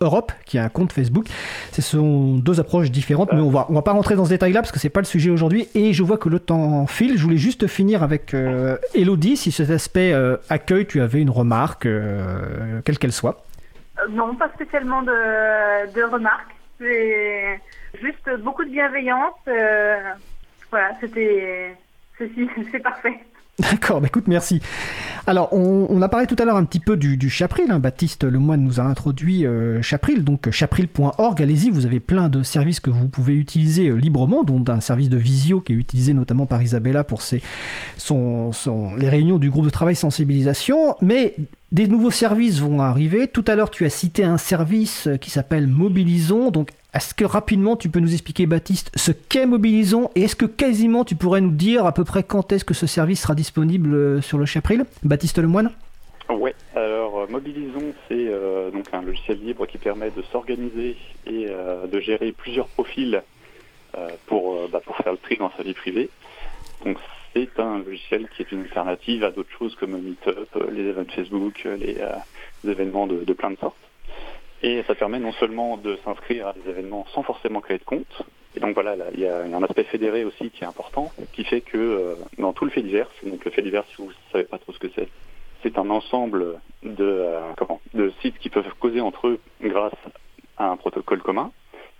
[0.00, 1.26] Europe qui a un compte Facebook.
[1.72, 4.60] Ce sont deux approches différentes, mais on va, on va pas rentrer dans ce détail-là
[4.60, 5.68] parce que c'est pas le sujet aujourd'hui.
[5.74, 7.16] Et je vois que le temps file.
[7.16, 8.34] Je voulais juste finir avec
[8.94, 10.14] Elodie, si cet aspect
[10.48, 11.86] accueil, tu avais une remarque,
[12.84, 13.44] quelle qu'elle soit.
[14.00, 16.54] Euh, non, pas spécialement de, de remarques.
[16.78, 17.60] C'est
[18.00, 19.34] juste beaucoup de bienveillance.
[19.48, 20.12] Euh,
[20.70, 21.76] voilà, c'était.
[22.18, 23.18] C'est parfait.
[23.60, 24.60] D'accord, bah écoute, merci.
[25.26, 27.70] Alors, on, a parlé tout à l'heure un petit peu du, Chapril.
[27.70, 27.78] Hein.
[27.78, 31.42] Baptiste Lemoine nous a introduit euh, Chapril, donc chapril.org.
[31.42, 35.10] Allez-y, vous avez plein de services que vous pouvez utiliser euh, librement, dont un service
[35.10, 37.42] de visio qui est utilisé notamment par Isabella pour ses,
[38.10, 40.96] les réunions du groupe de travail sensibilisation.
[41.02, 41.34] Mais
[41.70, 43.28] des nouveaux services vont arriver.
[43.28, 46.50] Tout à l'heure, tu as cité un service qui s'appelle Mobilisons.
[46.50, 50.46] Donc, est-ce que rapidement tu peux nous expliquer, Baptiste, ce qu'est Mobilisons et est-ce que
[50.46, 53.94] quasiment tu pourrais nous dire à peu près quand est-ce que ce service sera disponible
[53.94, 54.84] euh, sur le Chapril?
[55.04, 55.70] Baptiste Lemoine?
[56.28, 61.46] Oui, alors euh, Mobilisons, c'est euh, donc un logiciel libre qui permet de s'organiser et
[61.46, 63.22] de gérer plusieurs profils
[64.26, 66.08] pour, bah, pour faire le tri dans sa vie privée.
[66.84, 66.96] Donc
[67.34, 71.68] c'est un logiciel qui est une alternative à d'autres choses comme Meetup, les événements Facebook,
[71.78, 71.98] les,
[72.64, 73.89] événements de plein de sortes.
[74.62, 78.24] Et ça permet non seulement de s'inscrire à des événements sans forcément créer de compte,
[78.56, 81.60] et donc voilà, il y a un aspect fédéré aussi qui est important, qui fait
[81.60, 84.44] que euh, dans tout le fait divers, donc le fait divers, si vous ne savez
[84.44, 85.08] pas trop ce que c'est,
[85.62, 89.94] c'est un ensemble de, euh, comment, de sites qui peuvent causer entre eux grâce
[90.56, 91.52] à un protocole commun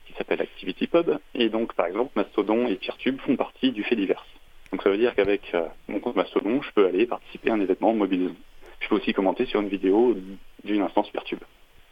[0.06, 1.18] qui s'appelle ActivityPub.
[1.34, 4.26] Et donc, par exemple, Mastodon et Peertube font partie du fait divers.
[4.72, 7.60] Donc ça veut dire qu'avec euh, mon compte Mastodon, je peux aller participer à un
[7.60, 8.34] événement mobilisé.
[8.80, 10.16] Je peux aussi commenter sur une vidéo
[10.64, 11.40] d'une instance Peertube.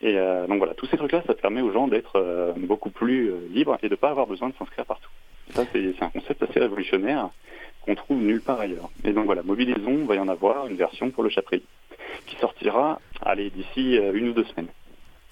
[0.01, 3.30] Et euh, donc voilà, tous ces trucs-là, ça permet aux gens d'être euh, beaucoup plus
[3.30, 5.11] euh, libres et de ne pas avoir besoin de s'inscrire partout.
[5.51, 7.30] ça, c'est un concept assez révolutionnaire
[7.82, 8.90] qu'on trouve nulle part ailleurs.
[9.05, 11.62] Et donc voilà, Mobilisons, va y en avoir une version pour le Chapril
[12.26, 14.68] qui sortira, allez, d'ici une ou deux semaines.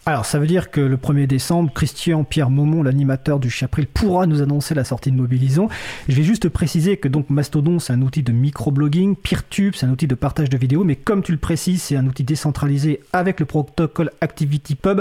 [0.08, 4.26] Alors, ça veut dire que le 1er décembre, Christian Pierre Maumont, l'animateur du Chapril, pourra
[4.26, 5.68] nous annoncer la sortie de Mobilisons.
[6.08, 9.90] Je vais juste préciser que donc Mastodon, c'est un outil de microblogging, Peertube, c'est un
[9.90, 13.40] outil de partage de vidéos, mais comme tu le précises, c'est un outil décentralisé avec
[13.40, 15.00] le protocole ActivityPub.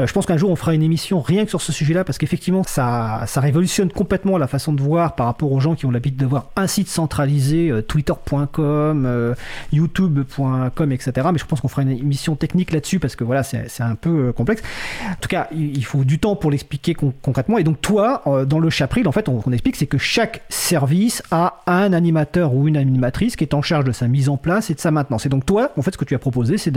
[0.00, 2.18] Euh, je pense qu'un jour, on fera une émission rien que sur ce sujet-là, parce
[2.18, 5.92] qu'effectivement, ça, ça révolutionne complètement la façon de voir par rapport aux gens qui ont
[5.92, 9.34] l'habitude d'avoir un site centralisé, euh, twitter.com, euh,
[9.72, 11.28] youtube.com, etc.
[11.32, 14.31] Mais je pense qu'on fera une émission technique là-dessus, parce que voilà, c'est un peu
[14.32, 14.62] complexe.
[15.10, 17.58] En tout cas, il faut du temps pour l'expliquer concrètement.
[17.58, 21.22] Et donc, toi, euh, dans le chapril, en fait, on, explique, c'est que chaque service
[21.30, 24.70] a un animateur ou une animatrice qui est en charge de sa mise en place
[24.70, 25.26] et de sa maintenance.
[25.26, 26.72] Et donc, toi, en fait, ce que tu as proposé, c'est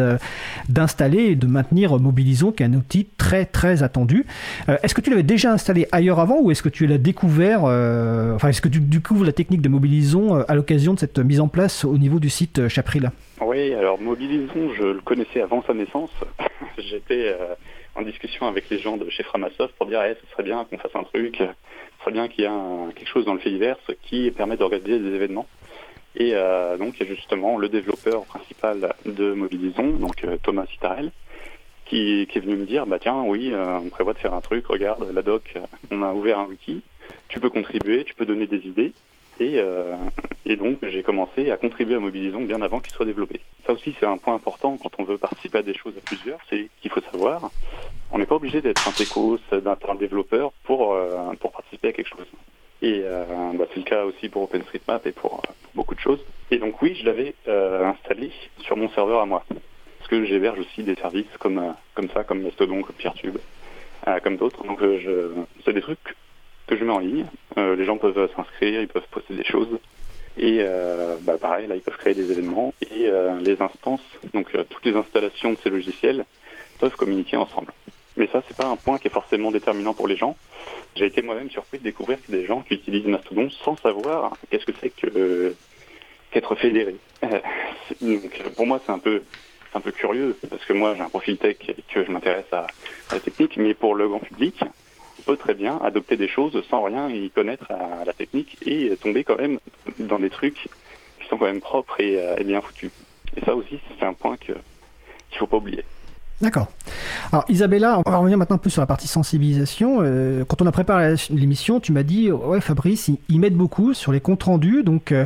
[0.70, 4.26] d'installer et de maintenir Mobilisons, qui est un outil très, très attendu.
[4.70, 7.62] Euh, est-ce que tu l'avais déjà installé ailleurs avant ou est-ce que tu l'as découvert,
[7.66, 11.40] euh, enfin, est-ce que tu découvres la technique de Mobilisons à l'occasion de cette mise
[11.40, 13.12] en place au niveau du site Chapril?
[13.42, 16.12] Oui, alors Mobilisons, je le connaissais avant sa naissance.
[16.78, 17.56] J'étais euh,
[17.96, 20.78] en discussion avec les gens de chez Framasoft pour dire eh, ce serait bien qu'on
[20.78, 23.78] fasse un truc, ce serait bien qu'il y ait quelque chose dans le fait divers
[24.04, 25.48] qui permet d'organiser des événements.
[26.16, 30.66] Et euh, donc il y a justement le développeur principal de Mobilisons, donc euh, Thomas
[30.68, 31.12] Citarel,
[31.86, 35.08] qui, est venu me dire bah tiens oui on prévoit de faire un truc, regarde
[35.14, 35.54] la doc,
[35.92, 36.82] on a ouvert un wiki,
[37.28, 38.94] tu peux contribuer, tu peux donner des idées.
[39.40, 39.60] Et,
[40.46, 43.42] et donc j'ai commencé à contribuer à Mobilisons bien avant qu'il soit développé.
[43.66, 46.40] Ça aussi, c'est un point important quand on veut participer à des choses à plusieurs,
[46.50, 47.50] c'est qu'il faut savoir,
[48.12, 51.94] on n'est pas obligé d'être un techos, d'être un développeur pour, euh, pour participer à
[51.94, 52.28] quelque chose.
[52.82, 53.26] Et euh,
[53.56, 56.24] bah, c'est le cas aussi pour OpenStreetMap et pour, euh, beaucoup de choses.
[56.52, 59.44] Et donc oui, je l'avais installé sur mon serveur à moi.
[59.50, 63.38] Parce que j'héberge aussi des services comme, comme ça, comme Mastodon, comme Peertube,
[64.24, 64.64] comme d'autres.
[64.64, 65.32] Donc je,
[65.66, 66.16] c'est des trucs
[66.68, 67.26] que je mets en ligne.
[67.58, 69.80] les gens peuvent s'inscrire, ils peuvent poster des choses.
[70.38, 74.02] Et euh, bah pareil, là, ils peuvent créer des événements et euh, les instances,
[74.34, 76.26] donc euh, toutes les installations de ces logiciels
[76.80, 77.72] peuvent communiquer ensemble.
[78.18, 80.36] Mais ça, c'est pas un point qui est forcément déterminant pour les gens.
[80.96, 84.66] J'ai été moi-même surpris de découvrir que des gens qui utilisent Mastodon sans savoir qu'est-ce
[84.66, 84.92] que c'est
[86.32, 86.96] qu'être fédéré.
[88.02, 89.22] donc pour moi, c'est un peu
[89.74, 92.68] un peu curieux parce que moi, j'ai un profil tech et que je m'intéresse à
[93.12, 94.62] la technique, mais pour le grand public,
[95.26, 99.24] peut très bien adopter des choses sans rien y connaître à la technique et tomber
[99.24, 99.60] quand même
[100.00, 100.70] dans des trucs
[101.20, 102.92] qui sont quand même propres et, et bien foutus.
[103.36, 105.84] Et ça aussi, c'est un point qu'il ne faut pas oublier.
[106.42, 106.68] D'accord.
[107.32, 110.00] Alors Isabella, on va revenir maintenant un peu sur la partie sensibilisation.
[110.02, 114.12] Euh, quand on a préparé l'émission, tu m'as dit, ouais Fabrice, ils, m'aident beaucoup sur
[114.12, 114.84] les comptes rendus.
[114.84, 115.26] Donc euh,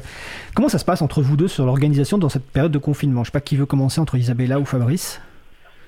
[0.53, 3.23] comment ça se passe entre vous deux sur l'organisation dans cette période de confinement?
[3.23, 5.19] Je sais pas qui veut commencer entre Isabella ou Fabrice.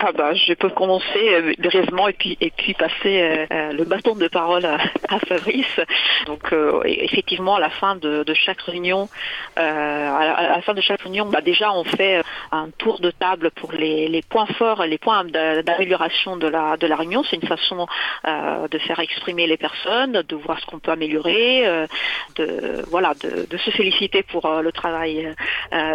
[0.04, 3.84] Ah bah, je peux commencer euh, brièvement et puis et puis passer euh, euh, le
[3.84, 4.80] bâton de parole à,
[5.28, 5.80] Fabrice.
[6.26, 6.54] Donc
[6.86, 9.10] effectivement, à la fin de, chaque réunion,
[9.58, 14.24] à la, fin de chaque réunion, déjà on fait un tour de table pour les,
[14.28, 17.24] points forts, les points d'amélioration de la de la réunion.
[17.24, 17.86] C'est une façon
[18.26, 21.66] de faire exprimer les personnes, de voir ce qu'on peut améliorer,
[22.38, 25.36] de voilà, de, se féliciter pour le travail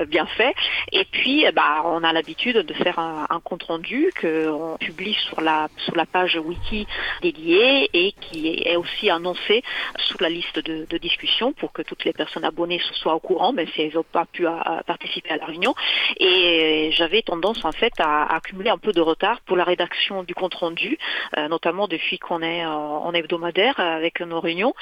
[0.07, 0.55] bien fait.
[0.93, 5.69] Et puis, bah, on a l'habitude de faire un compte rendu qu'on publie sur la,
[5.79, 6.87] sur la page wiki
[7.23, 9.63] dédiée et qui est aussi annoncé
[9.99, 13.69] sous la liste de, discussion pour que toutes les personnes abonnées soient au courant, même
[13.69, 14.47] si elles n'ont pas pu
[14.87, 15.75] participer à la réunion.
[16.19, 20.35] Et j'avais tendance en fait à, accumuler un peu de retard pour la rédaction du
[20.35, 20.99] compte rendu,
[21.37, 24.75] euh, notamment depuis qu'on est en, hebdomadaire avec nos réunions,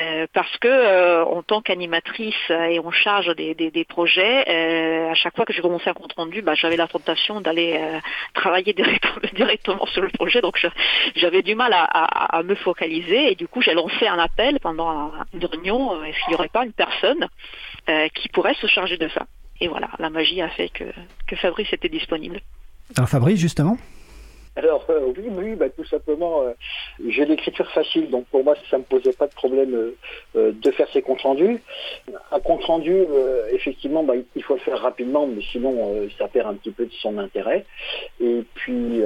[0.00, 5.44] euh, parce que euh, en tant qu'animatrice et en charge des, projets, à chaque fois
[5.44, 7.80] que j'ai commencé un compte rendu, bah, j'avais la tentation d'aller
[8.34, 8.59] travailler
[9.34, 10.64] directement, sur le projet, donc
[11.16, 13.32] j'avais du mal à, me focaliser.
[13.32, 16.48] Et du coup j'ai lancé un appel pendant une réunion, euh, est-ce qu'il n'y aurait
[16.48, 17.28] pas une personne
[17.88, 19.26] euh, qui pourrait se charger de ça?
[19.60, 20.84] Et voilà, la magie a fait que,
[21.26, 22.40] que Fabrice était disponible.
[22.96, 23.76] Alors Fabrice, justement?
[24.56, 26.52] Alors euh, oui, oui, bah, tout simplement, euh,
[27.08, 29.92] j'ai l'écriture facile, donc pour moi ça ne me posait pas de problème
[30.36, 31.62] euh, de faire ces comptes rendus.
[32.32, 33.04] Un compte rendu,
[33.52, 36.92] effectivement, bah, il faut le faire rapidement, mais sinon ça perd un petit peu de
[36.92, 37.64] son intérêt.
[38.20, 39.02] Et puis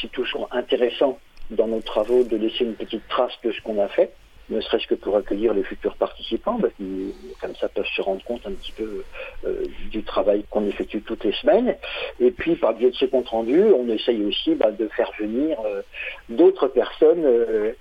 [0.00, 1.18] c'est toujours intéressant
[1.50, 4.12] dans nos travaux de laisser une petite trace de ce qu'on a fait
[4.52, 8.46] ne serait-ce que pour accueillir les futurs participants, qui, comme ça peuvent se rendre compte
[8.46, 9.04] un petit peu
[9.44, 11.76] euh, du travail qu'on effectue toutes les semaines.
[12.20, 15.58] Et puis, par biais de ces comptes rendus, on essaye aussi bah, de faire venir
[15.64, 15.82] euh,
[16.28, 17.72] d'autres personnes euh,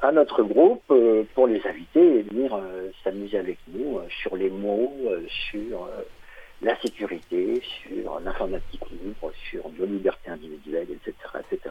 [0.00, 0.92] à notre groupe
[1.34, 2.58] pour les inviter et venir
[3.04, 4.92] s'amuser avec nous sur les mots,
[5.50, 5.88] sur
[6.62, 11.70] la sécurité, sur l'informatique libre, sur la liberté individuelle, etc., etc.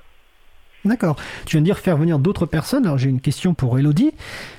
[0.84, 1.16] D'accord.
[1.46, 2.86] Tu viens de dire faire venir d'autres personnes.
[2.86, 4.12] Alors j'ai une question pour Elodie.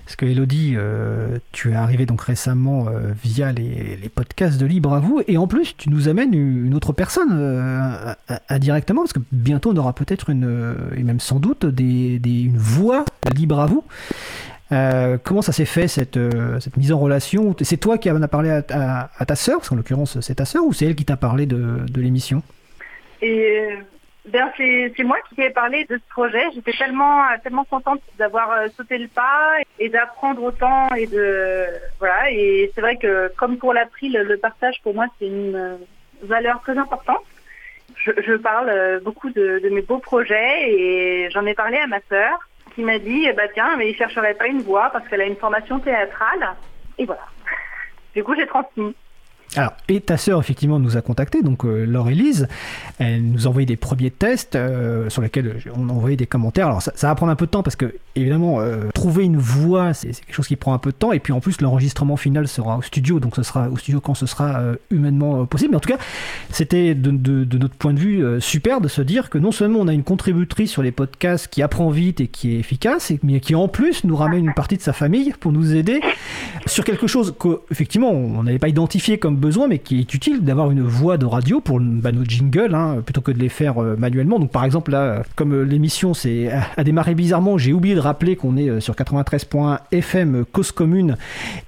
[0.04, 4.94] Parce que Elodie, euh, tu es arrivée donc récemment euh, via les, podcasts de Libre
[4.94, 5.22] à vous.
[5.26, 8.14] Et en plus, tu nous amènes une autre personne euh,
[8.48, 9.02] indirectement.
[9.02, 13.04] Parce que bientôt, on aura peut-être une, et même sans doute, des, une voix
[13.34, 13.84] Libre à vous.
[15.24, 16.18] comment ça s'est fait cette,
[16.60, 17.56] cette, mise en relation?
[17.62, 20.64] C'est toi qui en as parlé à, ta sœur, parce qu'en l'occurrence c'est ta sœur,
[20.64, 22.42] ou c'est elle qui t'a parlé de, de l'émission?
[23.22, 23.68] Et
[24.24, 26.44] ben, c'est moi qui ai parlé de ce projet.
[26.54, 31.66] J'étais tellement tellement contente d'avoir euh, sauté le pas et d'apprendre autant et de
[31.98, 32.30] voilà.
[32.30, 35.76] Et c'est vrai que comme pour l'April, le partage pour moi c'est une euh,
[36.22, 37.24] valeur très importante.
[37.96, 41.88] Je, je parle euh, beaucoup de, de, mes beaux projets et j'en ai parlé à
[41.88, 42.38] ma sœur
[42.76, 45.36] qui m'a dit bah tiens mais il chercherait pas une voix parce qu'elle a une
[45.36, 46.54] formation théâtrale
[46.96, 47.26] et voilà.
[48.14, 48.94] Du coup j'ai transmis.
[49.54, 52.48] Alors, et ta sœur, effectivement, nous a contacté, donc euh, Laure Elise.
[52.98, 56.68] Elle nous a envoyé des premiers tests euh, sur lesquels on a envoyé des commentaires.
[56.68, 59.92] Alors, ça, va prendre un peu de temps parce que, évidemment, euh, trouver une voix,
[59.92, 61.12] c'est quelque chose qui prend un peu de temps.
[61.12, 64.14] Et puis, en plus, l'enregistrement final sera au studio, donc ce sera au studio quand
[64.14, 65.72] ce sera humainement possible.
[65.72, 65.98] Mais en tout cas,
[66.48, 69.88] c'était de, de, notre point de vue super de se dire que non seulement on
[69.88, 73.54] a une contributrice sur les podcasts qui apprend vite et qui est efficace, mais qui
[73.54, 76.00] en plus nous ramène une partie de sa famille pour nous aider
[76.66, 80.70] sur quelque chose qu'effectivement on n'avait pas identifié comme besoin, mais qui est utile d'avoir
[80.70, 83.96] une voix de radio pour bah, nos jingles, hein, plutôt que de les faire euh,
[83.98, 84.38] manuellement.
[84.38, 86.12] Donc par exemple là, comme euh, l'émission
[86.76, 91.16] a démarré bizarrement, j'ai oublié de rappeler qu'on est euh, sur 93.fm cause commune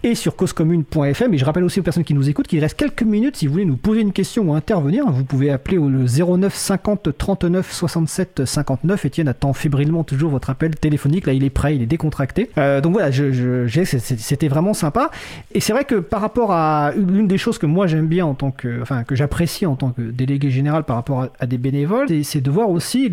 [0.03, 1.35] et sur causecommune.fm.
[1.35, 3.53] Et je rappelle aussi aux personnes qui nous écoutent qu'il reste quelques minutes si vous
[3.53, 5.11] voulez nous poser une question ou intervenir.
[5.11, 9.05] Vous pouvez appeler au 09 50 39 67 59.
[9.05, 11.27] Etienne attend fébrilement toujours votre appel téléphonique.
[11.27, 12.51] Là, il est prêt, il est décontracté.
[12.57, 15.11] donc voilà, je, c'était vraiment sympa.
[15.53, 18.35] Et c'est vrai que par rapport à l'une des choses que moi j'aime bien en
[18.35, 22.09] tant que, enfin que j'apprécie en tant que délégué général par rapport à, des bénévoles,
[22.25, 23.11] c'est de voir aussi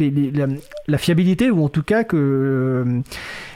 [0.87, 3.01] la, fiabilité ou en tout cas que euh,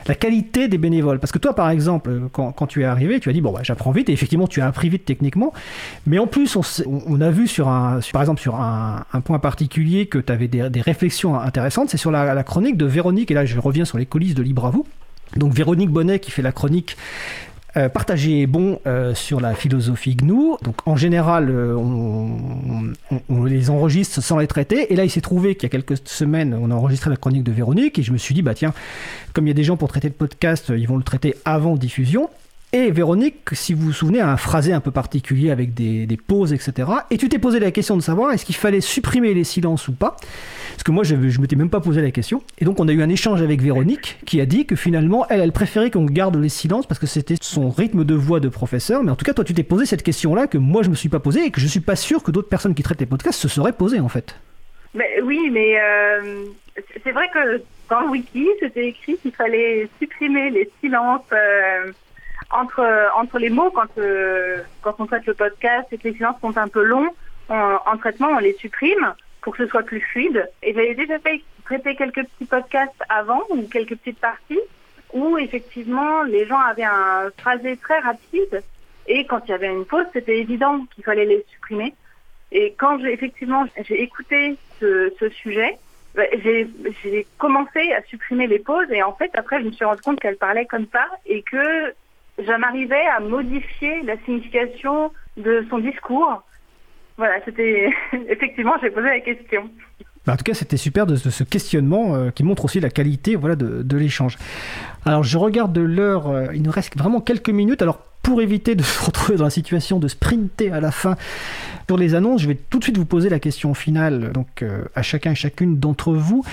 [0.06, 1.18] la qualité des bénévoles.
[1.18, 3.90] Parce que toi, par exemple, quand, tu es arrivé, tu as dit bon, bah, j'apprends
[3.90, 5.52] vite et effectivement tu as appris vite techniquement,
[6.06, 10.18] mais en plus on, a vu sur un, par exemple sur un, point particulier que
[10.18, 13.58] tu avais des, réflexions intéressantes, c'est sur la, la, chronique de Véronique et là je
[13.58, 14.86] reviens sur les coulisses de Libre à vous.
[15.36, 16.96] Donc Véronique Bonnet qui fait la chronique
[17.76, 20.54] Euh, partagé est bon euh, sur la philosophie GNU.
[20.62, 22.92] Donc en général, euh, on,
[23.28, 24.92] on- les enregistre sans les traiter.
[24.92, 27.42] Et là, il s'est trouvé qu'il y a quelques semaines, on a enregistré la chronique
[27.44, 27.98] de Véronique.
[27.98, 28.72] Et je me suis dit, bah tiens,
[29.34, 31.76] comme il y a des gens pour traiter le podcast, ils vont le traiter avant
[31.76, 32.30] diffusion.
[32.76, 36.52] Et Véronique, si vous vous souvenez, a un phrasé un peu particulier avec des, pauses,
[36.52, 36.90] etc.
[37.10, 39.92] Et tu t'es posé la question de savoir est-ce qu'il fallait supprimer les silences ou
[39.92, 40.14] pas?
[40.72, 42.42] Parce que moi, je ne m'étais même pas posé la question.
[42.58, 45.52] Et donc, on a eu un échange avec Véronique qui a dit que finalement, elle,
[45.52, 49.02] préférait qu'on garde les silences parce que c'était son rythme de voix de professeur.
[49.02, 51.08] Mais en tout cas, toi, tu t'es posé cette question-là que moi, je me suis
[51.08, 53.40] pas posée et que je suis pas sûr que d'autres personnes qui traitent les podcasts
[53.40, 54.36] se seraient posées, en fait.
[55.22, 56.44] Oui, mais euh,
[56.76, 61.90] c'est- c'est vrai que dans le wiki, c'était écrit qu'il fallait supprimer les silences euh,
[62.50, 66.40] entre, entre les mots quand, euh, quand on traite le podcast et que les silences
[66.40, 67.10] sont un peu longs.
[67.48, 70.48] En, en traitement, on les supprime pour que ce soit plus fluide.
[70.62, 74.60] Et j'avais déjà fait traiter quelques petits podcasts avant ou quelques petites parties
[75.12, 78.62] où effectivement les gens avaient un phrasé très rapide
[79.08, 81.94] et quand il y avait une pause, c'était évident qu'il fallait les supprimer.
[82.52, 85.10] Et quand j'ai effectivement j'ai écouté ce,
[85.42, 85.78] sujet,
[86.14, 86.68] bah, j'ai
[87.02, 90.20] j'ai commencé à supprimer les pauses et en fait après je me suis rendu compte
[90.20, 91.94] qu'elle parlait comme ça et que
[92.38, 96.42] j'en arrivais à modifier la signification de son discours.
[97.16, 97.90] Voilà, c'était
[98.28, 99.70] effectivement j'ai posé la question.
[100.26, 103.36] Bah, en tout cas, c'était super de, ce questionnement euh, qui montre aussi la qualité
[103.36, 104.36] voilà, de, l'échange.
[105.04, 107.80] Alors, je regarde de l'heure, euh, il nous reste vraiment quelques minutes.
[107.80, 111.14] Alors, pour éviter de se retrouver dans la situation de sprinter à la fin
[111.86, 114.82] sur les annonces, je vais tout de suite vous poser la question finale donc, euh,
[114.96, 116.44] à chacun et chacune d'entre vous,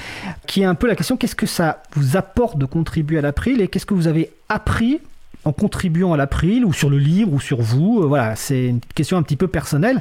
[0.45, 3.59] qui est un peu la question qu'est-ce que ça vous apporte de contribuer à l'April
[3.59, 4.99] et qu'est-ce que vous avez appris
[5.45, 8.79] en contribuant à l'April ou sur le livre ou sur vous Euh, Voilà, c'est une
[8.95, 9.99] question un petit peu personnelle.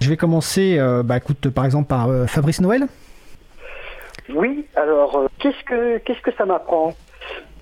[0.00, 1.16] Je vais commencer, euh, bah,
[1.54, 2.86] par exemple, par euh, Fabrice Noël.
[4.30, 6.94] Oui, alors qu'est-ce que qu'est-ce que ça m'apprend?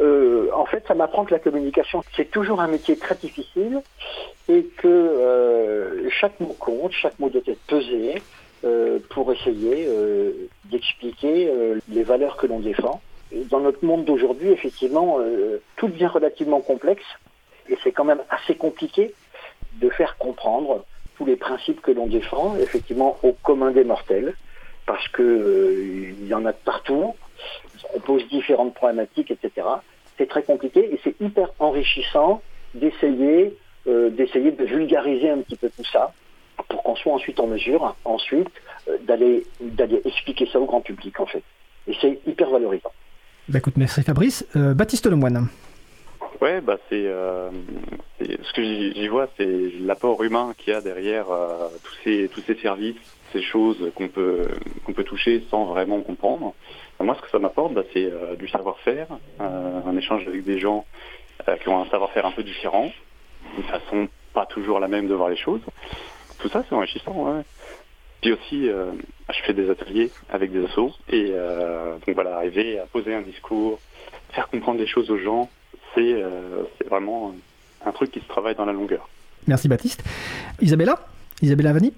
[0.00, 3.80] En fait, ça m'apprend que la communication c'est toujours un métier très difficile
[4.48, 8.22] et que chaque mot compte, chaque mot doit être pesé
[9.10, 9.88] pour essayer
[10.70, 11.50] d'expliquer
[11.88, 13.00] les valeurs que l'on défend.
[13.50, 17.04] Dans notre monde d'aujourd'hui, effectivement, euh, tout devient relativement complexe
[17.68, 19.14] et c'est quand même assez compliqué
[19.74, 20.84] de faire comprendre
[21.16, 24.34] tous les principes que l'on défend, effectivement, au commun des mortels
[24.86, 27.14] parce que euh, il y en a de partout,
[27.94, 29.66] on pose différentes problématiques, etc.
[30.18, 32.42] C'est très compliqué et c'est hyper enrichissant
[32.74, 33.56] d'essayer
[33.88, 36.12] euh, d'essayer de vulgariser un petit peu tout ça
[36.68, 38.50] pour qu'on soit ensuite en mesure, ensuite,
[38.88, 39.44] euh, d'aller
[40.04, 41.42] expliquer ça au grand public en fait.
[41.88, 42.92] Et c'est hyper valorisant.
[43.48, 44.46] Bah écoute, merci Fabrice.
[44.54, 45.48] Euh, Baptiste Lemoine.
[46.40, 47.50] Ouais, bah c'est euh,
[48.20, 52.96] ce que j'y vois, c'est l'apport humain qu'il y a derrière euh, tous ces services,
[53.32, 54.48] ces choses qu'on peut
[54.84, 56.54] qu'on peut toucher sans vraiment comprendre.
[57.00, 59.08] Euh, Moi, ce que ça m'apporte, bah, c'est du savoir-faire,
[59.40, 60.84] un échange avec des gens
[61.60, 62.92] qui ont un savoir-faire un peu différent,
[63.56, 65.60] une façon pas toujours la même de voir les choses.
[66.38, 67.42] Tout ça, c'est enrichissant.
[68.22, 68.92] Puis aussi, euh,
[69.30, 73.20] je fais des ateliers avec des assos et euh, donc voilà, arriver à poser un
[73.20, 73.80] discours,
[74.30, 75.50] faire comprendre des choses aux gens,
[75.94, 77.34] c'est euh, c'est vraiment
[77.84, 79.08] un truc qui se travaille dans la longueur.
[79.48, 80.04] Merci Baptiste.
[80.60, 81.00] Isabella?
[81.42, 81.92] Isabella Vanni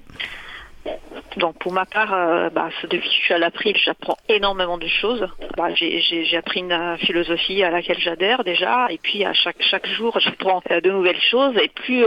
[1.36, 4.86] Donc pour ma part, euh, bah, depuis que je suis à l'April, j'apprends énormément de
[4.86, 5.26] choses.
[5.56, 9.86] Bah, j'ai- appris une euh, philosophie à laquelle j'adhère déjà, et puis à chaque chaque
[9.86, 11.56] jour, j'apprends euh, de nouvelles choses.
[11.58, 12.04] Et plus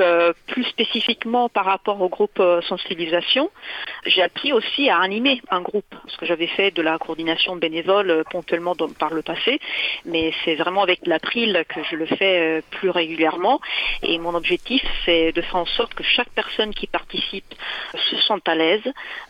[0.48, 3.50] plus spécifiquement par rapport au groupe sensibilisation,
[4.06, 8.24] j'ai appris aussi à animer un groupe, parce que j'avais fait de la coordination bénévole
[8.32, 9.60] ponctuellement par le passé,
[10.06, 13.60] mais c'est vraiment avec l'April que je le fais plus régulièrement.
[14.04, 17.54] Et mon objectif, c'est de faire en sorte que chaque personne qui participe
[18.10, 18.67] se sente à l'aise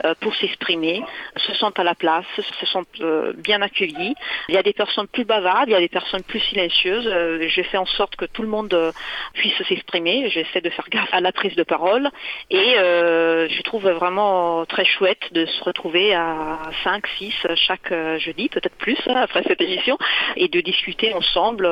[0.06, 1.04] euh, pour s'exprimer,
[1.38, 4.16] se sentent à la place, se sentent euh, bien accueillis.
[4.50, 7.08] Il y a des personnes plus bavardes, il y a des personnes plus silencieuses.
[7.08, 8.94] Euh, je fais en sorte que tout le monde
[9.34, 10.30] puisse s'exprimer.
[10.30, 12.10] J'essaie de faire gaffe à la prise de parole
[12.50, 18.76] et je trouve vraiment très chouette de se retrouver à 5, 6 chaque jeudi, peut-être
[18.76, 19.98] plus hein, après cette édition,
[20.36, 21.68] et de discuter ensemble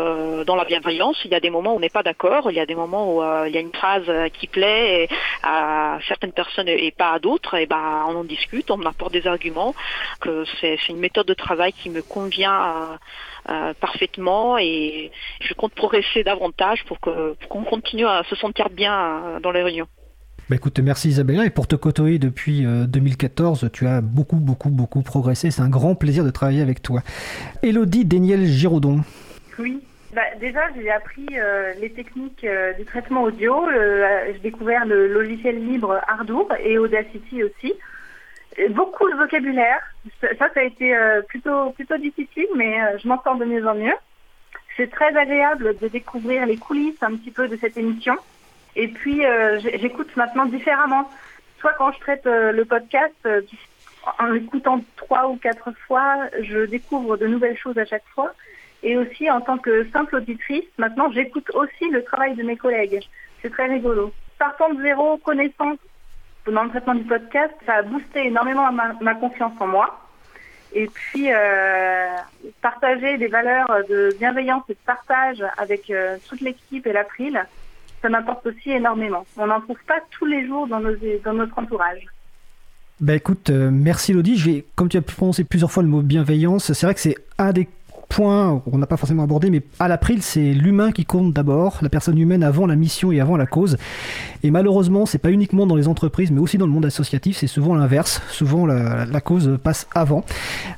[0.46, 1.18] dans la bienveillance.
[1.26, 3.16] Il y a des moments où on n'est pas d'accord, il y a des moments
[3.16, 4.10] où il y a une phrase
[4.40, 5.08] qui plaît
[5.44, 9.28] à certaines personnes et pas à d'autres, et ben on en discute, on apporte des
[9.28, 9.74] arguments,
[10.22, 12.98] que c'est une méthode de travail qui me convient euh,
[13.50, 15.12] euh, parfaitement et
[15.42, 19.52] je compte progresser davantage pour que pour qu'on continue à se sentir bien euh, dans
[19.52, 19.88] les réunions.
[20.48, 21.46] Bah écoute, merci Isabella.
[21.46, 25.50] Et pour te côtoyer depuis euh, 2014, tu as beaucoup, beaucoup, beaucoup progressé.
[25.50, 27.02] C'est un grand plaisir de travailler avec toi.
[27.64, 29.02] Elodie Déniel Giraudon.
[29.58, 29.80] Oui.
[30.16, 33.68] Bah, déjà, j'ai appris euh, les techniques euh, du traitement audio.
[33.68, 37.74] Euh, j'ai découvert le logiciel libre Ardour et Audacity aussi.
[38.70, 39.82] Beaucoup de vocabulaire.
[40.22, 40.96] Ça, ça, a été
[41.28, 43.96] plutôt plutôt difficile, mais je m'en sors de mieux en mieux.
[44.78, 48.16] C'est très agréable de découvrir les coulisses un petit peu de cette émission.
[48.78, 49.24] Et puis,
[49.60, 51.12] j'écoute maintenant différemment.
[51.60, 53.28] Soit quand je traite le podcast,
[54.20, 58.34] en l'écoutant trois ou quatre fois, je découvre de nouvelles choses à chaque fois.
[58.86, 63.02] Et aussi, en tant que simple auditrice, maintenant, j'écoute aussi le travail de mes collègues.
[63.42, 64.14] C'est très rigolo.
[64.38, 65.80] Partant de zéro connaissance
[66.46, 70.00] dans le traitement du podcast, ça a boosté énormément ma, confiance en moi.
[70.72, 72.08] Et puis, euh,
[72.62, 77.44] partager des valeurs de bienveillance et de partage avec euh, toute l'équipe et l'April,
[78.04, 79.26] ça m'apporte aussi énormément.
[79.36, 82.06] On n'en trouve pas tous les jours dans, notre entourage.
[83.00, 84.64] Bah écoute, euh, merci Lodi.
[84.76, 87.68] Comme tu as prononcé plusieurs fois le mot bienveillance, c'est vrai que c'est un des
[88.16, 92.18] point n'a pas forcément abordé, mais à l'April, c'est l'humain qui compte d'abord, la personne
[92.18, 93.76] humaine avant la mission et avant la cause.
[94.42, 97.48] Et malheureusement, c'est pas uniquement dans les entreprises, mais aussi dans le monde associatif, c'est
[97.48, 98.22] souvent l'inverse.
[98.30, 100.24] Souvent, la, cause passe avant.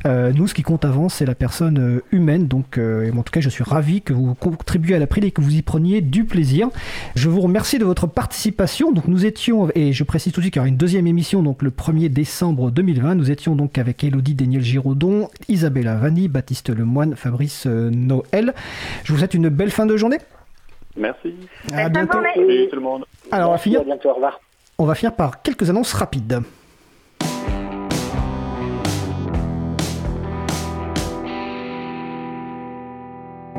[0.05, 2.47] Euh, nous, ce qui compte avant, c'est la personne euh, humaine.
[2.47, 5.41] Donc, euh, en tout cas, je suis ravi que vous contribuiez à l'April et que
[5.41, 6.69] vous y preniez du plaisir.
[7.15, 8.91] Je vous remercie de votre participation.
[8.91, 11.43] Donc, nous étions, et je précise tout de suite qu'il y aura une deuxième émission,
[11.43, 13.15] donc le 1er décembre 2020.
[13.15, 18.53] Nous étions donc avec Elodie Daniel Giraudon, Isabella Vanni, Baptiste Lemoine, Fabrice euh, Noël.
[19.03, 20.17] Je vous souhaite une belle fin de journée.
[20.95, 21.35] Merci.
[21.73, 22.19] À bientôt.
[22.33, 23.05] Salut tout le monde.
[23.31, 23.81] Alors, on va finir.
[23.81, 24.39] À bientôt, au revoir.
[24.77, 26.41] On va finir par quelques annonces rapides.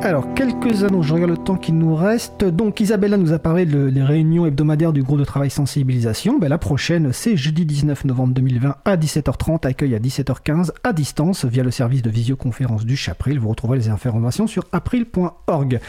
[0.01, 2.45] Alors, quelques annonces, je regarde le temps qui nous reste.
[2.45, 6.39] Donc, Isabella nous a parlé des réunions hebdomadaires du groupe de travail sensibilisation.
[6.39, 11.43] Ben, la prochaine, c'est jeudi 19 novembre 2020 à 17h30, accueil à 17h15 à distance
[11.43, 13.39] via le service de visioconférence du Chapril.
[13.39, 15.81] Vous retrouverez les informations sur april.org.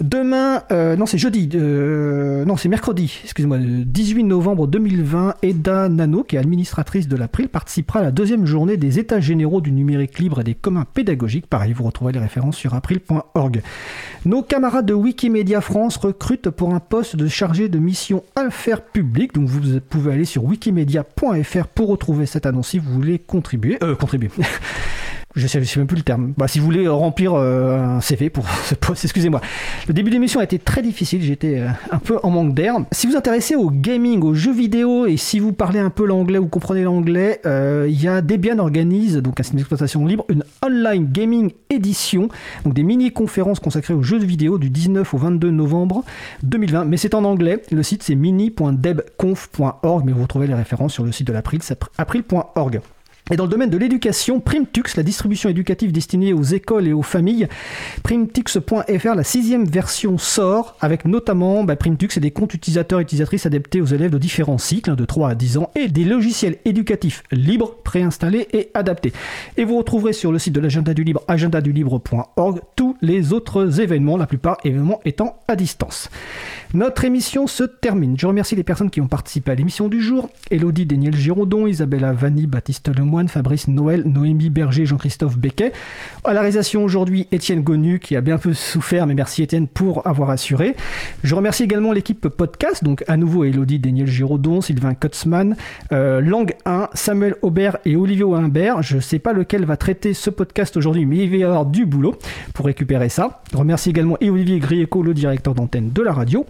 [0.00, 6.22] Demain, euh, non c'est jeudi, euh, non c'est mercredi, excusez-moi, 18 novembre 2020, Eda Nano,
[6.22, 10.18] qui est administratrice de l'April, participera à la deuxième journée des États généraux du numérique
[10.18, 11.46] libre et des communs pédagogiques.
[11.46, 13.62] Pareil, vous retrouverez les références sur april.org.
[14.26, 19.32] Nos camarades de Wikimedia France recrutent pour un poste de chargé de mission affaires publiques.
[19.32, 23.78] Donc vous pouvez aller sur wikimedia.fr pour retrouver cette annonce si vous voulez contribuer.
[23.82, 24.30] Euh, contribuer.
[25.36, 26.32] je sais, sais même plus le terme.
[26.36, 29.42] Bah, si vous voulez remplir euh, un CV pour ce poste, excusez-moi.
[29.86, 32.76] Le début d'émission a été très difficile, j'étais euh, un peu en manque d'air.
[32.90, 36.38] Si vous intéressez au gaming, aux jeux vidéo, et si vous parlez un peu l'anglais
[36.38, 40.42] ou comprenez l'anglais, euh, il y a Debian organise, donc un système d'exploitation libre, une
[40.64, 42.28] online gaming édition,
[42.64, 46.02] donc des mini-conférences consacrées aux jeux vidéo du 19 au 22 novembre
[46.44, 46.86] 2020.
[46.86, 51.12] Mais c'est en anglais, le site c'est mini.debconf.org, mais vous retrouvez les références sur le
[51.12, 51.60] site de l'April,
[51.98, 52.80] april.org.
[53.32, 57.02] Et dans le domaine de l'éducation, Primtux, la distribution éducative destinée aux écoles et aux
[57.02, 57.48] familles,
[58.04, 63.44] primtux.fr, la sixième version sort, avec notamment bah, Primtux et des comptes utilisateurs et utilisatrices
[63.44, 66.58] adaptés aux élèves de différents cycles, hein, de 3 à 10 ans, et des logiciels
[66.64, 69.12] éducatifs libres, préinstallés et adaptés.
[69.56, 74.16] Et vous retrouverez sur le site de l'agenda du libre, agendadulibre.org, tous les autres événements,
[74.16, 76.10] la plupart événements étant à distance.
[76.74, 78.16] Notre émission se termine.
[78.18, 80.28] Je remercie les personnes qui ont participé à l'émission du jour.
[80.50, 82.88] Elodie Daniel Giraudon, Isabella Vanni, Baptiste
[83.26, 85.72] Fabrice Noël, Noémie Berger, Jean-Christophe Becquet.
[86.24, 90.06] À la réalisation aujourd'hui, Étienne Gonu qui a bien peu souffert, mais merci Étienne pour
[90.06, 90.76] avoir assuré.
[91.24, 95.56] Je remercie également l'équipe podcast, donc à nouveau Elodie Daniel Giraudon, Sylvain Kotzmann,
[95.92, 98.82] euh, Lang 1, Samuel Aubert et Olivier Humbert.
[98.82, 101.66] Je ne sais pas lequel va traiter ce podcast aujourd'hui, mais il va y avoir
[101.66, 102.14] du boulot
[102.54, 103.42] pour récupérer ça.
[103.50, 106.44] Je remercie également Olivier Grieco, le directeur d'antenne de la radio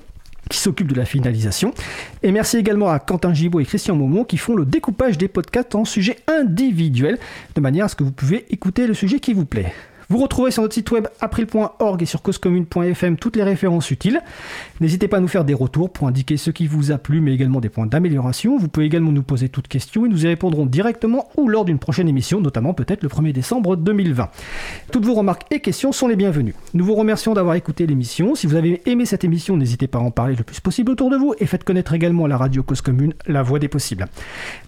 [0.49, 1.73] qui s'occupe de la finalisation.
[2.23, 5.75] Et merci également à Quentin Gibaud et Christian Momon qui font le découpage des podcasts
[5.75, 7.19] en sujets individuels,
[7.55, 9.73] de manière à ce que vous pouvez écouter le sujet qui vous plaît.
[10.09, 14.21] Vous retrouvez sur notre site web april.org et sur causecommune.fm toutes les références utiles.
[14.81, 17.35] N'hésitez pas à nous faire des retours pour indiquer ce qui vous a plu, mais
[17.35, 18.57] également des points d'amélioration.
[18.57, 21.81] Vous pouvez également nous poser toutes questions et nous y répondrons directement ou lors d'une
[21.81, 24.29] prochaine émission, notamment peut-être le 1er décembre 2020.
[24.93, 26.55] Toutes vos remarques et questions sont les bienvenues.
[26.75, 28.37] Nous vous remercions d'avoir écouté l'émission.
[28.37, 31.11] Si vous avez aimé cette émission, n'hésitez pas à en parler le plus possible autour
[31.11, 34.07] de vous et faites connaître également la radio Cause Commune, la voix des possibles.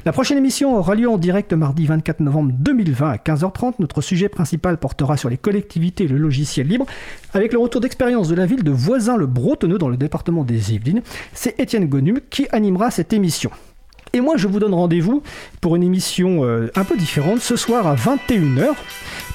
[0.04, 3.74] La prochaine émission aura lieu en direct mardi 24 novembre 2020 à 15h30.
[3.78, 6.86] Notre sujet principal portera sur les collectivités et le logiciel libre,
[7.34, 11.02] avec le retour d'expérience de la ville de Voisin-le-Bretonneux dans le département des Yvelines.
[11.32, 13.50] C'est Étienne Gonum qui animera cette émission.
[14.12, 15.22] Et moi, je vous donne rendez-vous
[15.60, 18.70] pour une émission euh, un peu différente ce soir à 21h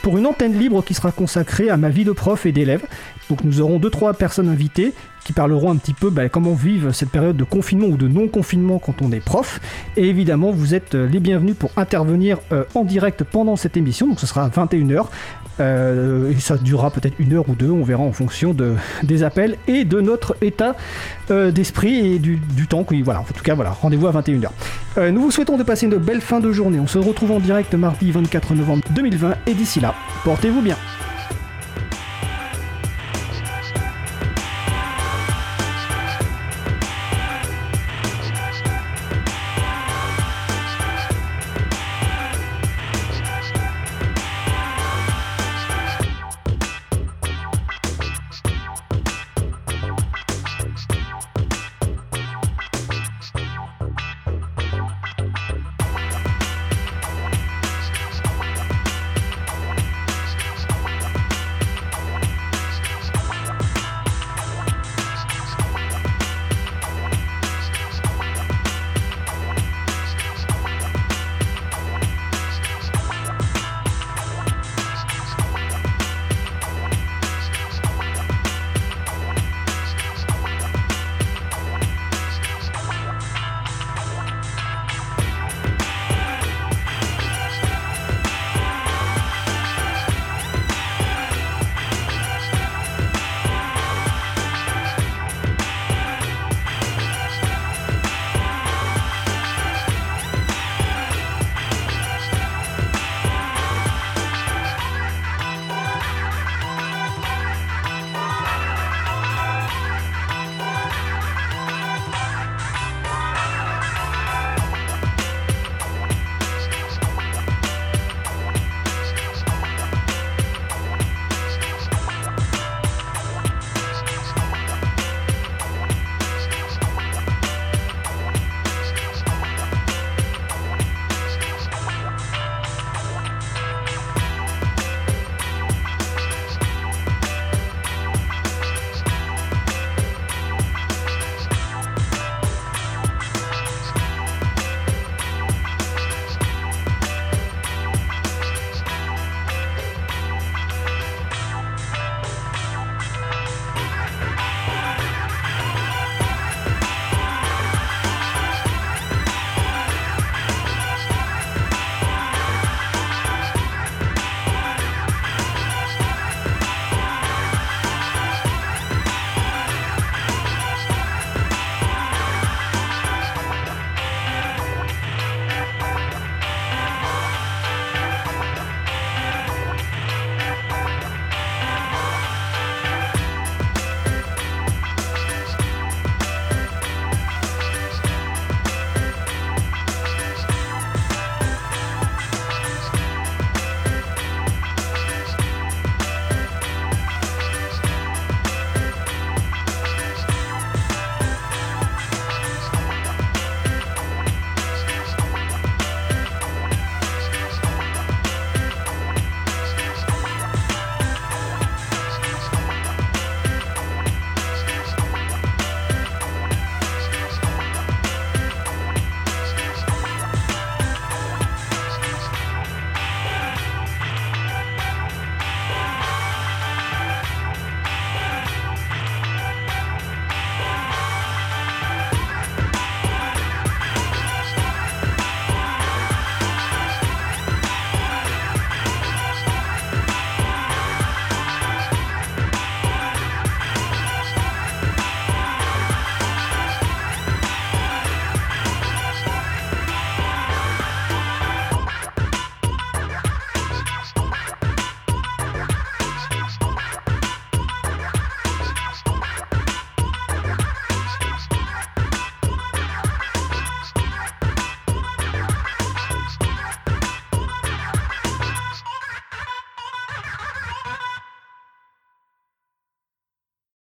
[0.02, 2.84] pour une antenne libre qui sera consacrée à ma vie de prof et d'élève.
[3.30, 4.94] Donc nous aurons deux trois personnes invitées
[5.24, 8.78] qui parleront un petit peu bah, comment vivre cette période de confinement ou de non-confinement
[8.80, 9.62] quand on est prof.
[9.96, 14.08] Et évidemment, vous êtes euh, les bienvenus pour intervenir euh, en direct pendant cette émission.
[14.08, 15.06] Donc ce sera à 21h
[15.60, 18.74] euh, et ça durera peut-être une heure ou deux, on verra en fonction de,
[19.04, 20.76] des appels et de notre état
[21.30, 22.86] d'esprit et du, temps.
[23.04, 24.50] voilà, en tout cas, voilà, rendez-vous à 21h.
[24.98, 26.80] Euh, nous vous souhaitons de passer une belle fin de journée.
[26.80, 30.78] On se retrouve en direct mardi 24 novembre 2020 et d'ici là, portez-vous bien.